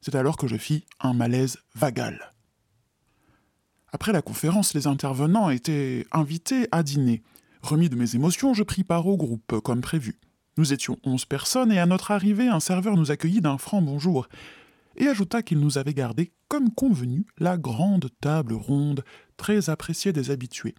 [0.00, 2.30] C'est alors que je fis un malaise vagal.
[3.90, 7.24] Après la conférence, les intervenants étaient invités à dîner.
[7.62, 10.20] Remis de mes émotions, je pris part au groupe, comme prévu.
[10.56, 14.28] Nous étions onze personnes et à notre arrivée, un serveur nous accueillit d'un franc bonjour
[14.94, 19.02] et ajouta qu'il nous avait gardé, comme convenu, la grande table ronde,
[19.36, 20.76] très appréciée des habitués.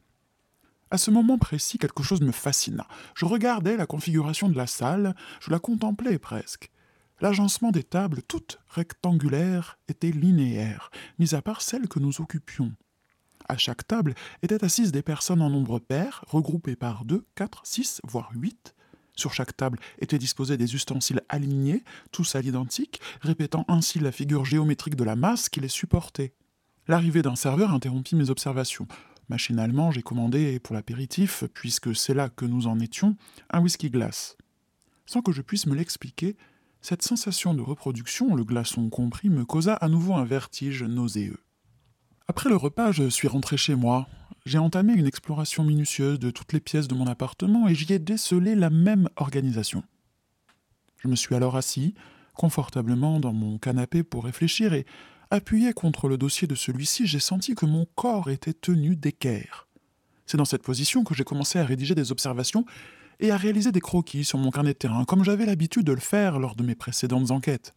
[0.89, 2.87] À ce moment précis, quelque chose me fascina.
[3.13, 6.71] Je regardais la configuration de la salle, je la contemplais presque.
[7.19, 12.71] L'agencement des tables, toutes rectangulaires, était linéaire, mis à part celle que nous occupions.
[13.49, 14.13] À chaque table
[14.43, 18.75] étaient assises des personnes en nombre pair, regroupées par deux, quatre, six, voire huit,
[19.17, 24.45] sur chaque table étaient disposés des ustensiles alignés, tous à l'identique, répétant ainsi la figure
[24.45, 26.33] géométrique de la masse qui les supportait.
[26.87, 28.87] L'arrivée d'un serveur interrompit mes observations.
[29.29, 33.17] Machinalement, j'ai commandé pour l'apéritif, puisque c'est là que nous en étions,
[33.49, 34.37] un whisky glace.
[35.05, 36.37] Sans que je puisse me l'expliquer,
[36.81, 41.39] cette sensation de reproduction, le glaçon compris, me causa à nouveau un vertige nauséeux.
[42.29, 44.07] Après le repas, je suis rentré chez moi,
[44.45, 47.99] j'ai entamé une exploration minutieuse de toutes les pièces de mon appartement et j'y ai
[47.99, 49.83] décelé la même organisation.
[50.99, 51.93] Je me suis alors assis,
[52.33, 54.85] confortablement dans mon canapé pour réfléchir et,
[55.29, 59.67] appuyé contre le dossier de celui-ci, j'ai senti que mon corps était tenu d'équerre.
[60.25, 62.65] C'est dans cette position que j'ai commencé à rédiger des observations
[63.19, 65.99] et à réaliser des croquis sur mon carnet de terrain, comme j'avais l'habitude de le
[65.99, 67.73] faire lors de mes précédentes enquêtes.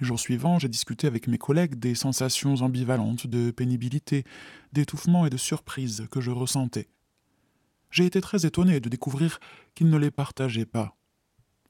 [0.00, 4.24] Les jours suivants, j'ai discuté avec mes collègues des sensations ambivalentes de pénibilité,
[4.72, 6.88] d'étouffement et de surprise que je ressentais.
[7.90, 9.38] J'ai été très étonné de découvrir
[9.76, 10.96] qu'ils ne les partageaient pas.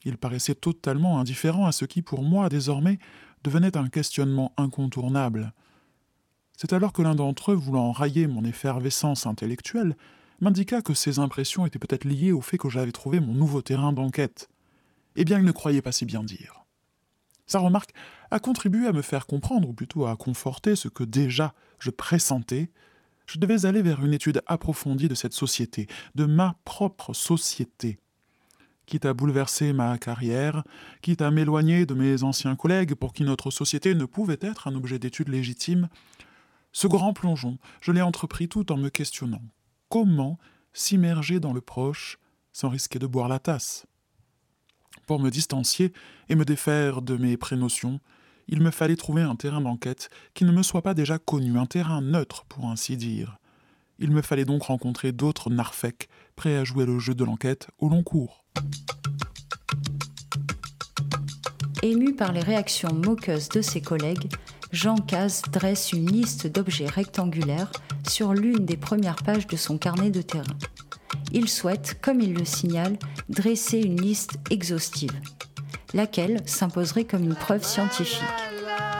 [0.05, 2.97] Ils paraissaient totalement indifférents à ce qui, pour moi, désormais,
[3.45, 5.53] devenait un questionnement incontournable.
[6.57, 9.95] C'est alors que l'un d'entre eux, voulant railler mon effervescence intellectuelle,
[10.41, 13.93] m'indiqua que ces impressions étaient peut-être liées au fait que j'avais trouvé mon nouveau terrain
[13.93, 14.49] d'enquête.
[15.15, 16.65] Eh bien, il ne croyait pas si bien dire.
[17.45, 17.91] Sa remarque
[18.31, 22.71] a contribué à me faire comprendre, ou plutôt à conforter ce que déjà je pressentais.
[23.27, 27.99] Je devais aller vers une étude approfondie de cette société, de ma propre société.
[28.85, 30.63] Quitte à bouleverser ma carrière,
[31.01, 34.75] quitte à m'éloigner de mes anciens collègues pour qui notre société ne pouvait être un
[34.75, 35.89] objet d'étude légitime,
[36.75, 39.41] ce grand plongeon, je l'ai entrepris tout en me questionnant.
[39.87, 40.37] Comment
[40.73, 42.19] s'immerger dans le proche
[42.51, 43.85] sans risquer de boire la tasse?
[45.07, 45.93] Pour me distancier
[46.27, 48.01] et me défaire de mes prénotions,
[48.49, 51.65] il me fallait trouver un terrain d'enquête qui ne me soit pas déjà connu, un
[51.65, 53.37] terrain neutre pour ainsi dire.
[53.97, 57.87] Il me fallait donc rencontrer d'autres narfèques prêts à jouer le jeu de l'enquête au
[57.87, 58.44] long cours.
[61.81, 64.31] Ému par les réactions moqueuses de ses collègues,
[64.71, 67.71] Jean Caz dresse une liste d'objets rectangulaires
[68.07, 70.57] sur l'une des premières pages de son carnet de terrain.
[71.31, 72.97] Il souhaite, comme il le signale,
[73.29, 75.13] dresser une liste exhaustive,
[75.93, 78.23] laquelle s'imposerait comme une preuve scientifique.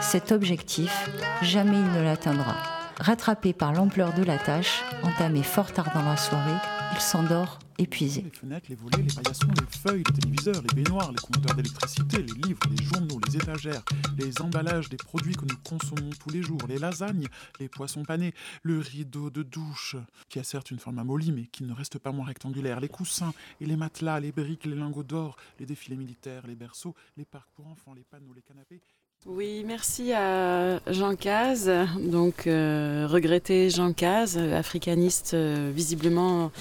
[0.00, 1.10] Cet objectif,
[1.42, 2.54] jamais il ne l'atteindra.
[3.00, 6.58] Rattrapé par l'ampleur de la tâche, entamé fort tard dans la soirée,
[6.94, 8.22] il s'endort épuisé.
[8.22, 12.18] Les fenêtres, les volets, les paillassons, les feuilles, les téléviseurs, les baignoires, les compteurs d'électricité,
[12.18, 13.82] les livres, les journaux, les étagères,
[14.18, 17.28] les emballages des produits que nous consommons tous les jours, les lasagnes,
[17.60, 19.96] les poissons panés, le rideau de douche,
[20.28, 23.32] qui a certes une forme amollie, mais qui ne reste pas moins rectangulaire, les coussins
[23.60, 27.50] et les matelas, les briques, les lingots d'or, les défilés militaires, les berceaux, les parcs
[27.54, 28.80] pour enfants, les panneaux, les canapés.
[29.24, 31.68] Oui, merci à Jean Caz.
[31.98, 36.52] Donc, euh, regretté Jean Caz, africaniste euh, visiblement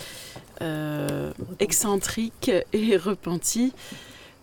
[0.61, 3.73] euh, excentrique et repenti.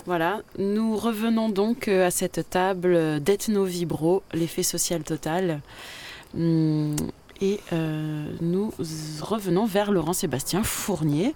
[0.07, 5.61] Voilà, nous revenons donc à cette table d'ethno-vibro, l'effet social total.
[6.37, 6.97] Hum,
[7.41, 8.73] Et euh, nous
[9.21, 11.35] revenons vers Laurent Sébastien Fournier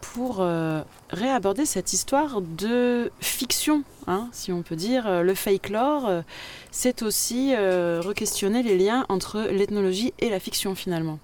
[0.00, 5.06] pour euh, réaborder cette histoire de fiction, hein, si on peut dire.
[5.06, 6.22] Euh, Le fake lore, euh,
[6.72, 11.18] c'est aussi euh, re-questionner les liens entre l'ethnologie et la fiction finalement.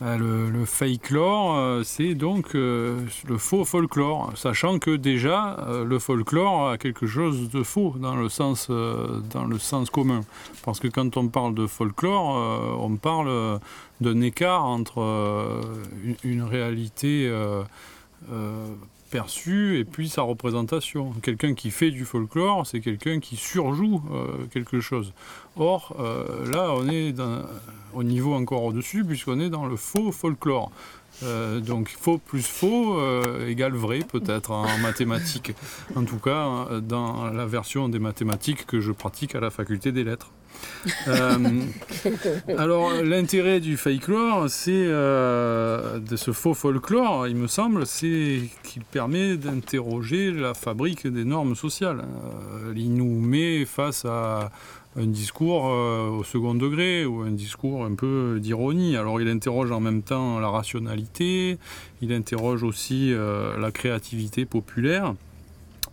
[0.00, 5.56] Bah, le, le fake lore, euh, c'est donc euh, le faux folklore, sachant que déjà
[5.68, 10.22] euh, le folklore a quelque chose de faux dans le sens, dans le sens commun.
[10.64, 13.60] Parce que quand on parle de folklore, on parle
[14.00, 15.60] d'un écart entre
[16.24, 17.30] une réalité
[19.14, 21.12] perçue et puis sa représentation.
[21.22, 25.12] Quelqu'un qui fait du folklore, c'est quelqu'un qui surjoue euh, quelque chose.
[25.54, 27.14] Or, euh, là, on est
[27.92, 30.72] au niveau encore au-dessus, puisqu'on est dans le faux folklore.
[31.22, 32.98] Euh, donc faux plus faux
[33.46, 35.52] égale vrai peut-être en mathématiques.
[35.94, 40.02] En tout cas, dans la version des mathématiques que je pratique à la faculté des
[40.02, 40.32] lettres.
[41.08, 41.60] Euh,
[42.58, 48.42] alors l'intérêt du fake lore, c'est euh, de ce faux folklore, il me semble, c'est
[48.62, 52.04] qu'il permet d'interroger la fabrique des normes sociales.
[52.04, 54.50] Euh, il nous met face à
[54.96, 58.96] un discours au second degré ou un discours un peu d'ironie.
[58.96, 61.58] Alors il interroge en même temps la rationalité,
[62.00, 65.14] il interroge aussi la créativité populaire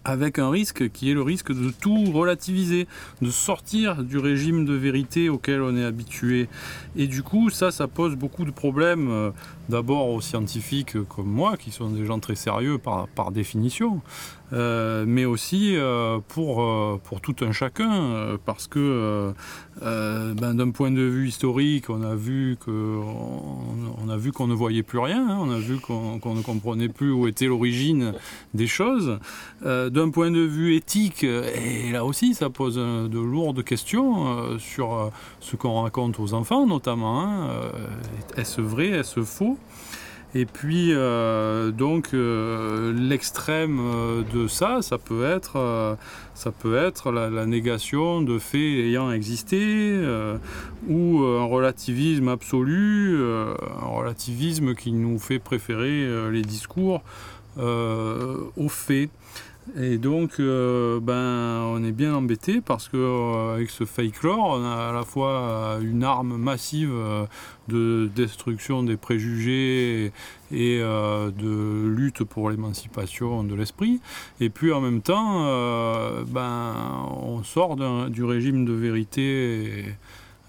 [0.04, 2.88] avec un risque qui est le risque de tout relativiser,
[3.22, 6.50] de sortir du régime de vérité auquel on est habitué.
[6.96, 9.32] Et du coup, ça, ça pose beaucoup de problèmes, euh,
[9.70, 14.02] d'abord aux scientifiques comme moi, qui sont des gens très sérieux par, par définition,
[14.54, 19.34] euh, mais aussi euh, pour, euh, pour tout un chacun, parce que
[19.82, 24.54] ben, d'un point de vue historique, on a vu que on, a vu qu'on ne
[24.54, 28.14] voyait plus rien, hein, on a vu qu'on qu'on ne comprenait plus où était l'origine
[28.54, 29.20] des choses.
[29.64, 35.56] D'un point de vue éthique, et là aussi ça pose de lourdes questions sur ce
[35.56, 37.22] qu'on raconte aux enfants notamment.
[37.24, 37.50] hein.
[38.38, 39.58] Est-ce vrai, est-ce faux?
[40.34, 45.98] Et puis, euh, donc, euh, l'extrême euh, de ça, ça peut être,
[46.36, 50.00] ça peut être la, négation de faits ayant existé,
[50.88, 57.02] ou un relativisme absolu, un relativisme qui nous fait préférer les discours
[57.58, 59.10] aux faits.
[59.80, 64.58] Et donc, euh, ben, on est bien embêté parce que euh, avec ce fake lore,
[64.60, 67.26] on a à la fois une arme massive euh,
[67.68, 70.12] de destruction des préjugés
[70.52, 74.02] et euh, de lutte pour l'émancipation de l'esprit.
[74.40, 76.74] Et puis en même temps, euh, ben,
[77.22, 77.78] on sort
[78.10, 79.86] du régime de vérité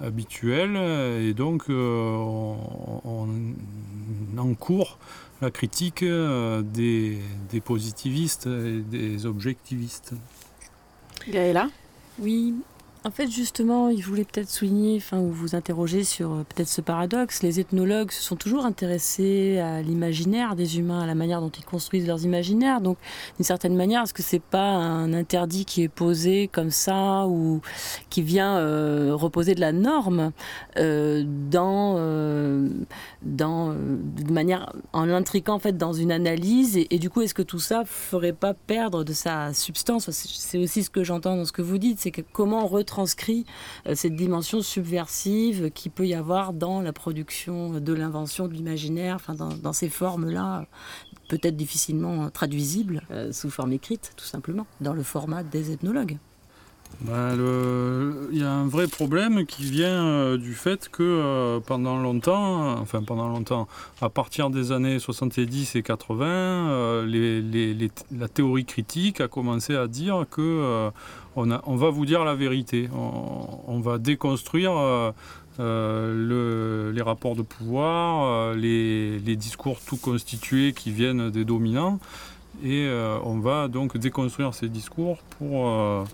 [0.01, 0.77] habituel
[1.21, 2.57] et donc euh, on,
[3.05, 4.99] on encourt
[5.43, 7.19] la critique euh, des,
[7.51, 10.15] des positivistes et des objectivistes.
[11.29, 11.69] Gaëla
[12.21, 12.55] Oui,
[13.05, 16.81] en fait, justement, il voulait peut-être souligner, enfin, ou vous interroger sur euh, peut-être ce
[16.81, 17.43] paradoxe.
[17.43, 21.65] Les ethnologues se sont toujours intéressés à l'imaginaire des humains, à la manière dont ils
[21.65, 22.81] construisent leurs imaginaires.
[22.81, 22.99] Donc,
[23.37, 27.61] d'une certaine manière, est-ce que c'est pas un interdit qui est posé comme ça ou
[28.09, 30.31] qui vient euh, reposer de la norme
[30.79, 32.69] euh, dans, euh,
[33.23, 36.77] dans, de manière en l'intriquant en fait dans une analyse?
[36.77, 40.09] Et, du coup, est-ce que tout ça ferait pas perdre de sa substance?
[40.11, 43.47] C'est aussi ce que j'entends dans ce que vous dites, c'est que comment retranscrire retranscrit
[43.95, 49.35] cette dimension subversive qui peut y avoir dans la production de l'invention, de l'imaginaire, enfin
[49.35, 50.67] dans, ces formes-là,
[51.29, 56.19] peut-être difficilement traduisibles sous forme écrite, tout simplement, dans le format des ethnologues.
[57.01, 57.37] Ben,
[58.31, 62.79] il y a un vrai problème qui vient euh, du fait que euh, pendant longtemps,
[62.79, 63.67] enfin pendant longtemps,
[64.01, 70.27] à partir des années 70 et 80, euh, la théorie critique a commencé à dire
[70.31, 70.91] que
[71.35, 74.73] on, va vous dire la vérité, on, va déconstruire
[75.59, 81.99] les rapports de pouvoir, les, discours tout constitués qui viennent des dominants,
[82.63, 82.89] et
[83.25, 86.05] on va donc déconstruire ces discours pour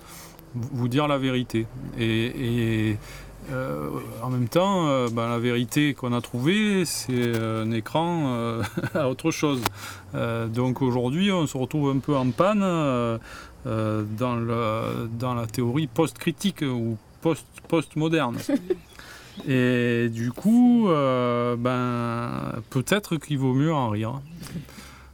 [0.72, 1.66] vous dire la vérité.
[1.98, 2.96] Et,
[3.50, 3.88] euh,
[4.22, 8.62] en même temps, euh, ben, la vérité qu'on a trouvée, c'est un écran euh,
[8.94, 9.62] à autre chose.
[10.12, 16.62] donc aujourd'hui, on se retrouve un peu en panne dans, le, dans la théorie post-critique
[16.62, 16.96] ou
[17.68, 18.36] post-moderne.
[19.48, 24.20] Et du coup, ben, peut-être qu'il vaut mieux en rire.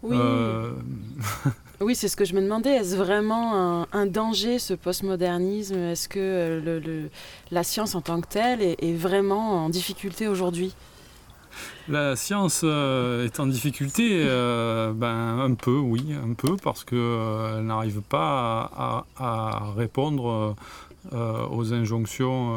[0.03, 0.17] Oui.
[1.85, 2.77] Oui, c'est ce que je me demandais.
[2.77, 5.77] Est-ce vraiment un, danger, ce postmodernisme?
[5.77, 7.11] Est-ce que euh, le,
[7.51, 10.75] la science en tant que telle est, vraiment en difficulté aujourd'hui?
[11.89, 17.67] La science euh, est en difficulté, euh, ben, un peu, oui, un peu, parce qu'elle
[17.67, 20.57] n'arrive pas à, répondre
[21.13, 22.55] aux injonctions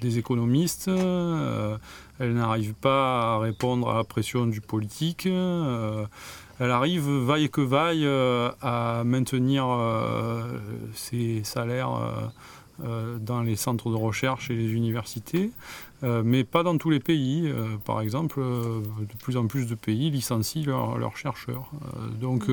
[0.00, 5.28] des économistes, elle n'arrive pas à répondre à la pression du politique
[6.60, 10.58] elle arrive, vaille que vaille, euh, à maintenir euh,
[10.94, 11.98] ses salaires
[12.84, 15.50] euh, dans les centres de recherche et les universités,
[16.02, 17.52] mais pas dans tous les pays.
[17.84, 21.70] par exemple, de plus en plus de pays licencient leurs chercheurs.
[22.20, 22.50] donc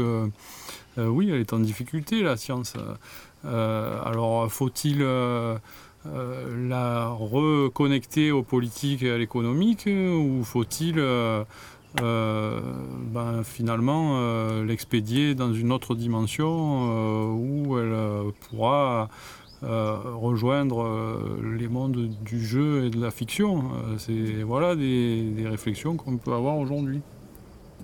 [0.97, 2.75] oui, elle est en difficulté, la science.
[3.43, 4.99] alors faut-il...
[6.05, 10.99] la reconnecter aux politiques et à l'économique ou faut-il
[12.01, 12.61] euh,
[13.11, 19.09] ben, finalement euh, l'expédier dans une autre dimension euh, où elle pourra
[19.61, 23.63] rejoindre les mondes du jeu et de la fiction.
[23.97, 27.01] C'est voilà des, des réflexions qu'on peut avoir aujourd'hui.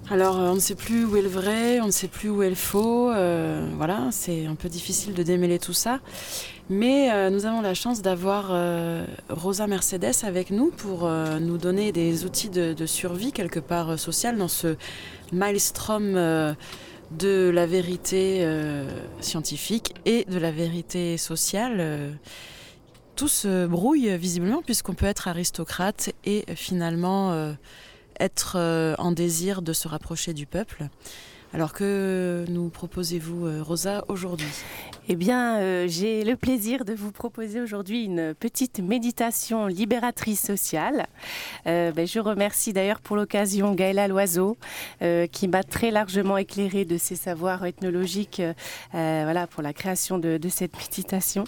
[0.09, 2.49] Alors, on ne sait plus où est le vrai, on ne sait plus où est
[2.49, 3.11] le faux.
[3.75, 5.99] voilà, c'est un peu difficile de démêler tout ça.
[6.69, 11.59] Mais euh, nous avons la chance d'avoir euh, Rosa Mercedes avec nous pour euh, nous
[11.59, 14.75] donner des outils de, survie quelque part sociale dans ce
[15.31, 16.13] maelstrom
[17.11, 18.47] de la vérité
[19.21, 22.17] scientifique et de la vérité sociale.
[23.15, 27.55] tout se brouille visiblement puisqu'on peut être aristocrate et finalement
[28.19, 30.89] être en désir de se rapprocher du peuple.
[31.55, 34.49] Alors que nous proposez-vous, euh, Rosa, aujourd'hui?
[35.07, 41.05] Eh bien, euh, j'ai le plaisir de vous proposer aujourd'hui une petite méditation libératrice sociale.
[41.65, 44.57] Euh, ben, je remercie d'ailleurs pour l'occasion Gaëla Loiseau,
[45.31, 48.41] qui m'a très largement éclairé de ses savoirs ethnologiques
[48.91, 51.43] voilà, pour la création de, cette méditation.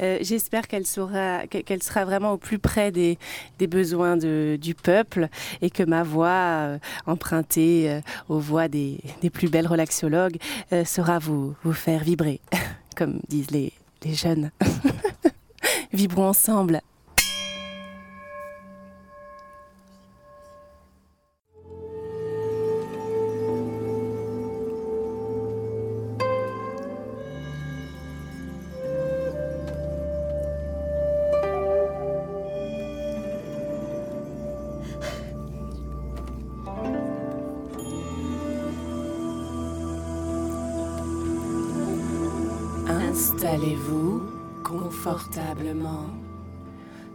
[0.00, 1.42] J'espère qu'elle sera,
[1.82, 3.18] sera vraiment au plus près des,
[3.60, 5.28] besoins du peuple
[5.60, 10.38] et que ma voix, empruntée aux voix des, des plus belle relaxologue
[10.72, 10.84] euh,
[11.20, 12.40] vous, vous faire vibrer,
[12.96, 13.72] comme disent les,
[14.04, 14.50] les jeunes.
[15.92, 16.80] Vibrons ensemble
[43.12, 44.22] Installez-vous
[44.64, 46.06] confortablement.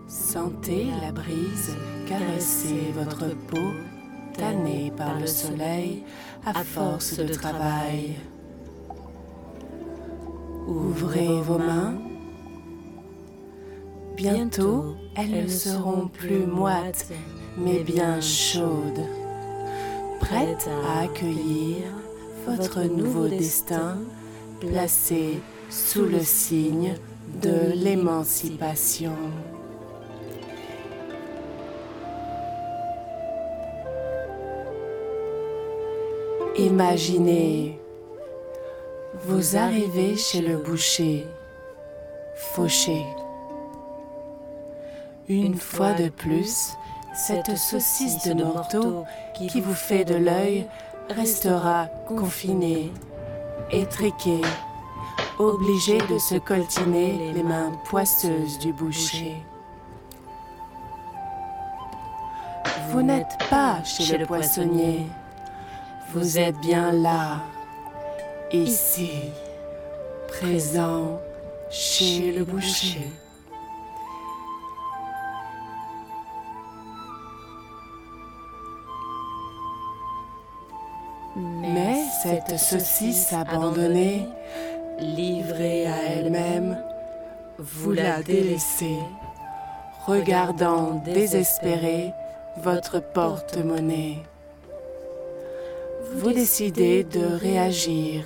[0.08, 1.76] Sentez la brise
[2.08, 3.72] caresser votre peau,
[4.38, 6.04] tannée par le soleil
[6.46, 8.14] à force de travail.
[10.68, 11.96] Ouvrez vos mains.
[14.16, 17.08] Bientôt, elles ne seront plus moites,
[17.58, 19.08] mais bien chaudes,
[20.20, 21.86] prêtes à accueillir
[22.46, 23.98] votre nouveau destin
[24.60, 25.40] placé
[25.70, 26.96] sous le signe
[27.42, 29.16] de l'émancipation.
[36.58, 37.80] Imaginez,
[39.26, 41.26] vous arrivez chez le boucher,
[42.36, 43.04] fauché.
[45.30, 46.74] Une fois de plus,
[47.14, 49.04] cette saucisse de morteau
[49.36, 50.66] qui vous fait de l'œil
[51.10, 52.92] restera confinée,
[53.72, 54.42] étriquée
[55.40, 59.38] obligé de se coltiner les mains poisseuses du boucher.
[62.90, 65.06] Vous n'êtes pas chez le poissonnier,
[66.14, 67.42] vous êtes bien là,
[68.52, 69.12] ici,
[70.28, 71.20] présent
[71.70, 73.12] chez le boucher.
[81.36, 84.28] Mais cette saucisse abandonnée,
[85.00, 86.78] livrée à elle-même,
[87.60, 88.98] vous la délaissez,
[90.06, 92.12] regardant désespéré
[92.58, 94.18] votre porte-monnaie.
[96.16, 98.26] Vous décidez de réagir.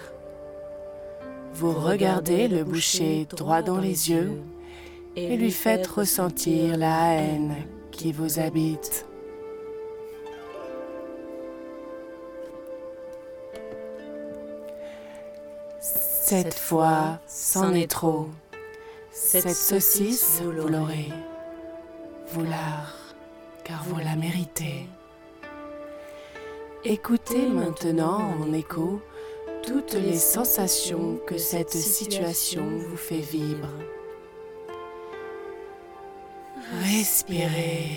[1.54, 4.42] Vous regardez le boucher droit dans les yeux
[5.16, 7.56] et lui faites ressentir la haine
[7.92, 9.06] qui vous habite.
[16.32, 18.30] Cette fois, c'en est trop.
[19.12, 21.10] Cette saucisse, vous l'aurez.
[22.32, 22.46] Vous
[23.66, 24.88] car vous la méritez.
[26.86, 29.02] Écoutez maintenant en écho
[29.68, 33.68] toutes les sensations que cette situation vous fait vivre.
[36.82, 37.90] Respirez.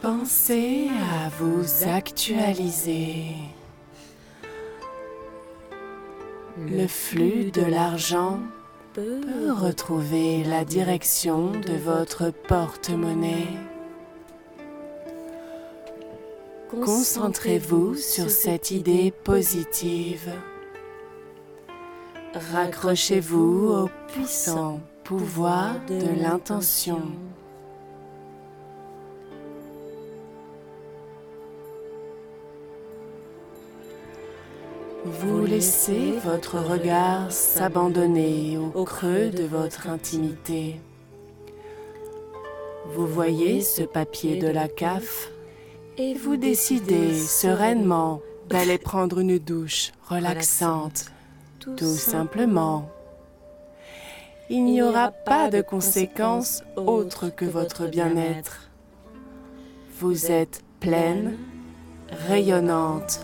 [0.00, 3.34] Pensez à vous actualiser.
[6.58, 8.40] Le flux de l'argent
[8.94, 13.48] peut retrouver la direction de votre porte-monnaie.
[16.70, 20.32] Concentrez-vous sur cette idée positive.
[22.34, 27.02] Raccrochez-vous au puissant pouvoir de l'intention.
[35.06, 40.80] Vous laissez votre regard s'abandonner au creux de votre intimité.
[42.92, 45.30] Vous voyez ce papier de la CAF
[45.96, 51.12] et vous décidez sereinement d'aller prendre une douche relaxante,
[51.60, 52.90] tout simplement.
[54.50, 58.70] Il n'y aura pas de conséquences autres que votre bien-être.
[60.00, 61.36] Vous êtes pleine,
[62.26, 63.20] rayonnante,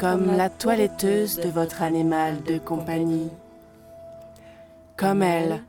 [0.00, 3.28] comme la toiletteuse de votre animal de compagnie.
[4.96, 5.62] Comme elle,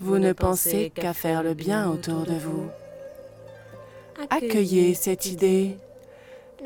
[0.00, 2.66] vous ne pensez qu'à faire le bien autour de vous.
[4.28, 5.78] Accueillez cette idée.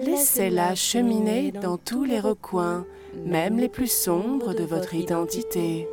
[0.00, 2.86] Laissez-la cheminer dans tous les recoins,
[3.26, 5.86] même les plus sombres de votre identité.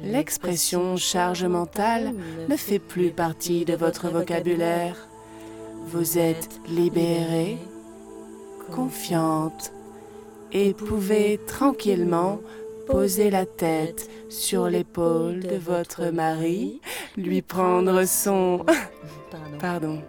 [0.00, 2.14] L'expression charge mentale
[2.48, 5.08] ne fait plus partie de votre vocabulaire.
[5.86, 7.58] Vous êtes libéré,
[8.74, 9.72] confiante
[10.52, 12.40] et pouvez tranquillement
[12.88, 16.80] poser la tête sur l'épaule de votre mari,
[17.16, 18.66] lui prendre son...
[19.60, 20.02] Pardon,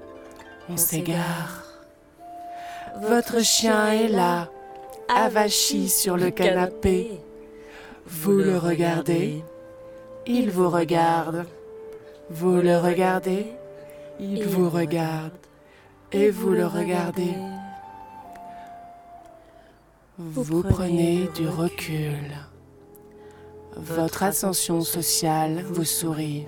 [0.68, 1.63] on s'égare.
[3.07, 4.49] Votre chien est là,
[5.13, 7.11] avachi sur le canapé.
[8.07, 9.43] Vous le regardez,
[10.26, 11.45] il vous regarde.
[12.32, 13.45] Vous le regardez,
[14.20, 15.34] il vous regarde.
[16.11, 17.34] Et vous le regardez.
[20.18, 22.16] Vous prenez du recul.
[23.76, 26.45] Votre ascension sociale vous sourit.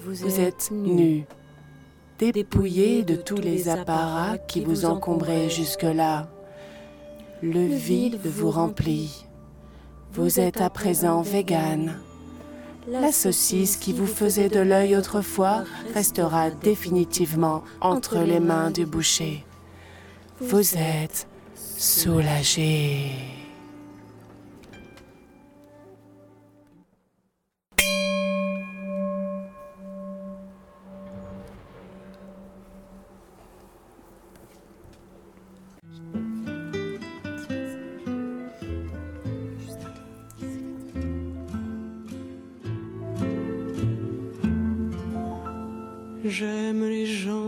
[0.00, 1.26] Vous êtes nu,
[2.18, 6.30] dépouillé de tous les apparats qui vous encombraient jusque-là.
[7.42, 9.26] Le vide vous remplit.
[10.14, 12.00] Vous êtes à présent vegan.
[12.88, 19.44] La saucisse qui vous faisait de l'œil autrefois restera définitivement entre les mains du boucher.
[20.40, 21.26] Vous êtes
[21.78, 23.12] soulagé.
[46.24, 47.47] J'aime les gens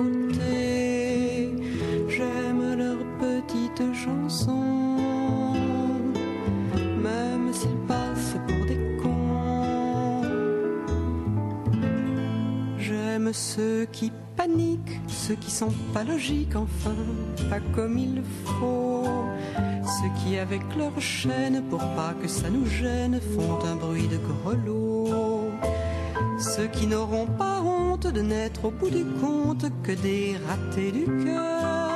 [15.93, 16.95] pas logiques, enfin,
[17.49, 19.03] pas comme il faut.
[19.83, 24.17] Ceux qui, avec leur chaîne, pour pas que ça nous gêne, font un bruit de
[24.17, 25.51] grelot.
[26.39, 31.05] Ceux qui n'auront pas honte de n'être au bout du compte que des ratés du
[31.23, 31.91] cœur.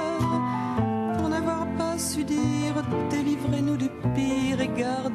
[1.17, 2.75] Pour n'avoir pas su dire,
[3.09, 5.14] délivrez-nous du pire et gardez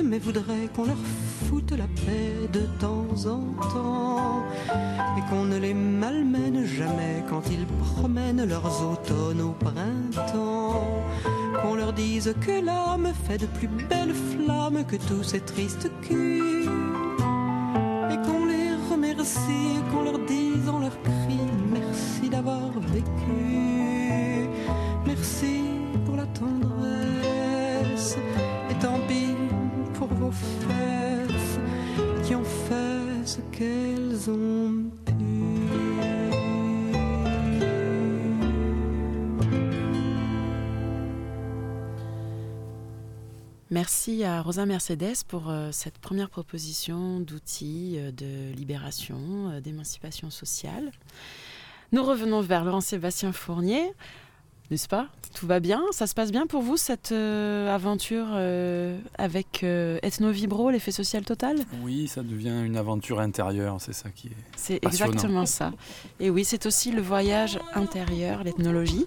[0.00, 0.96] mais voudraient qu'on leur
[1.48, 4.44] foute la paix de temps en temps
[5.18, 11.02] et qu'on ne les malmène jamais quand ils promènent leurs automnes au printemps.
[11.60, 16.68] Qu'on leur dise que l'âme fait de plus belles flammes que tous ces tristes culs
[18.10, 20.41] et qu'on les remercie, qu'on leur dise
[43.70, 50.30] Merci à Rosa Mercedes pour euh, cette première proposition d'outils euh, de libération, euh, d'émancipation
[50.30, 50.92] sociale.
[51.90, 53.92] Nous revenons vers Laurent-Sébastien Fournier.
[54.70, 55.08] N'est-ce pas?
[55.34, 55.82] Tout va bien?
[55.90, 60.92] Ça se passe bien pour vous, cette euh, aventure euh, avec euh, Ethno Vibro, l'effet
[60.92, 61.56] social total?
[61.82, 64.36] Oui, ça devient une aventure intérieure, c'est ça qui est.
[64.56, 65.72] C'est exactement ça.
[66.20, 69.04] Et oui, c'est aussi le voyage intérieur, l'ethnologie.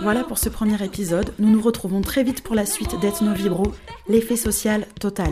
[0.00, 1.32] Voilà pour ce premier épisode.
[1.38, 3.72] Nous nous retrouvons très vite pour la suite d'Ethno Vibro,
[4.08, 5.30] l'effet social total.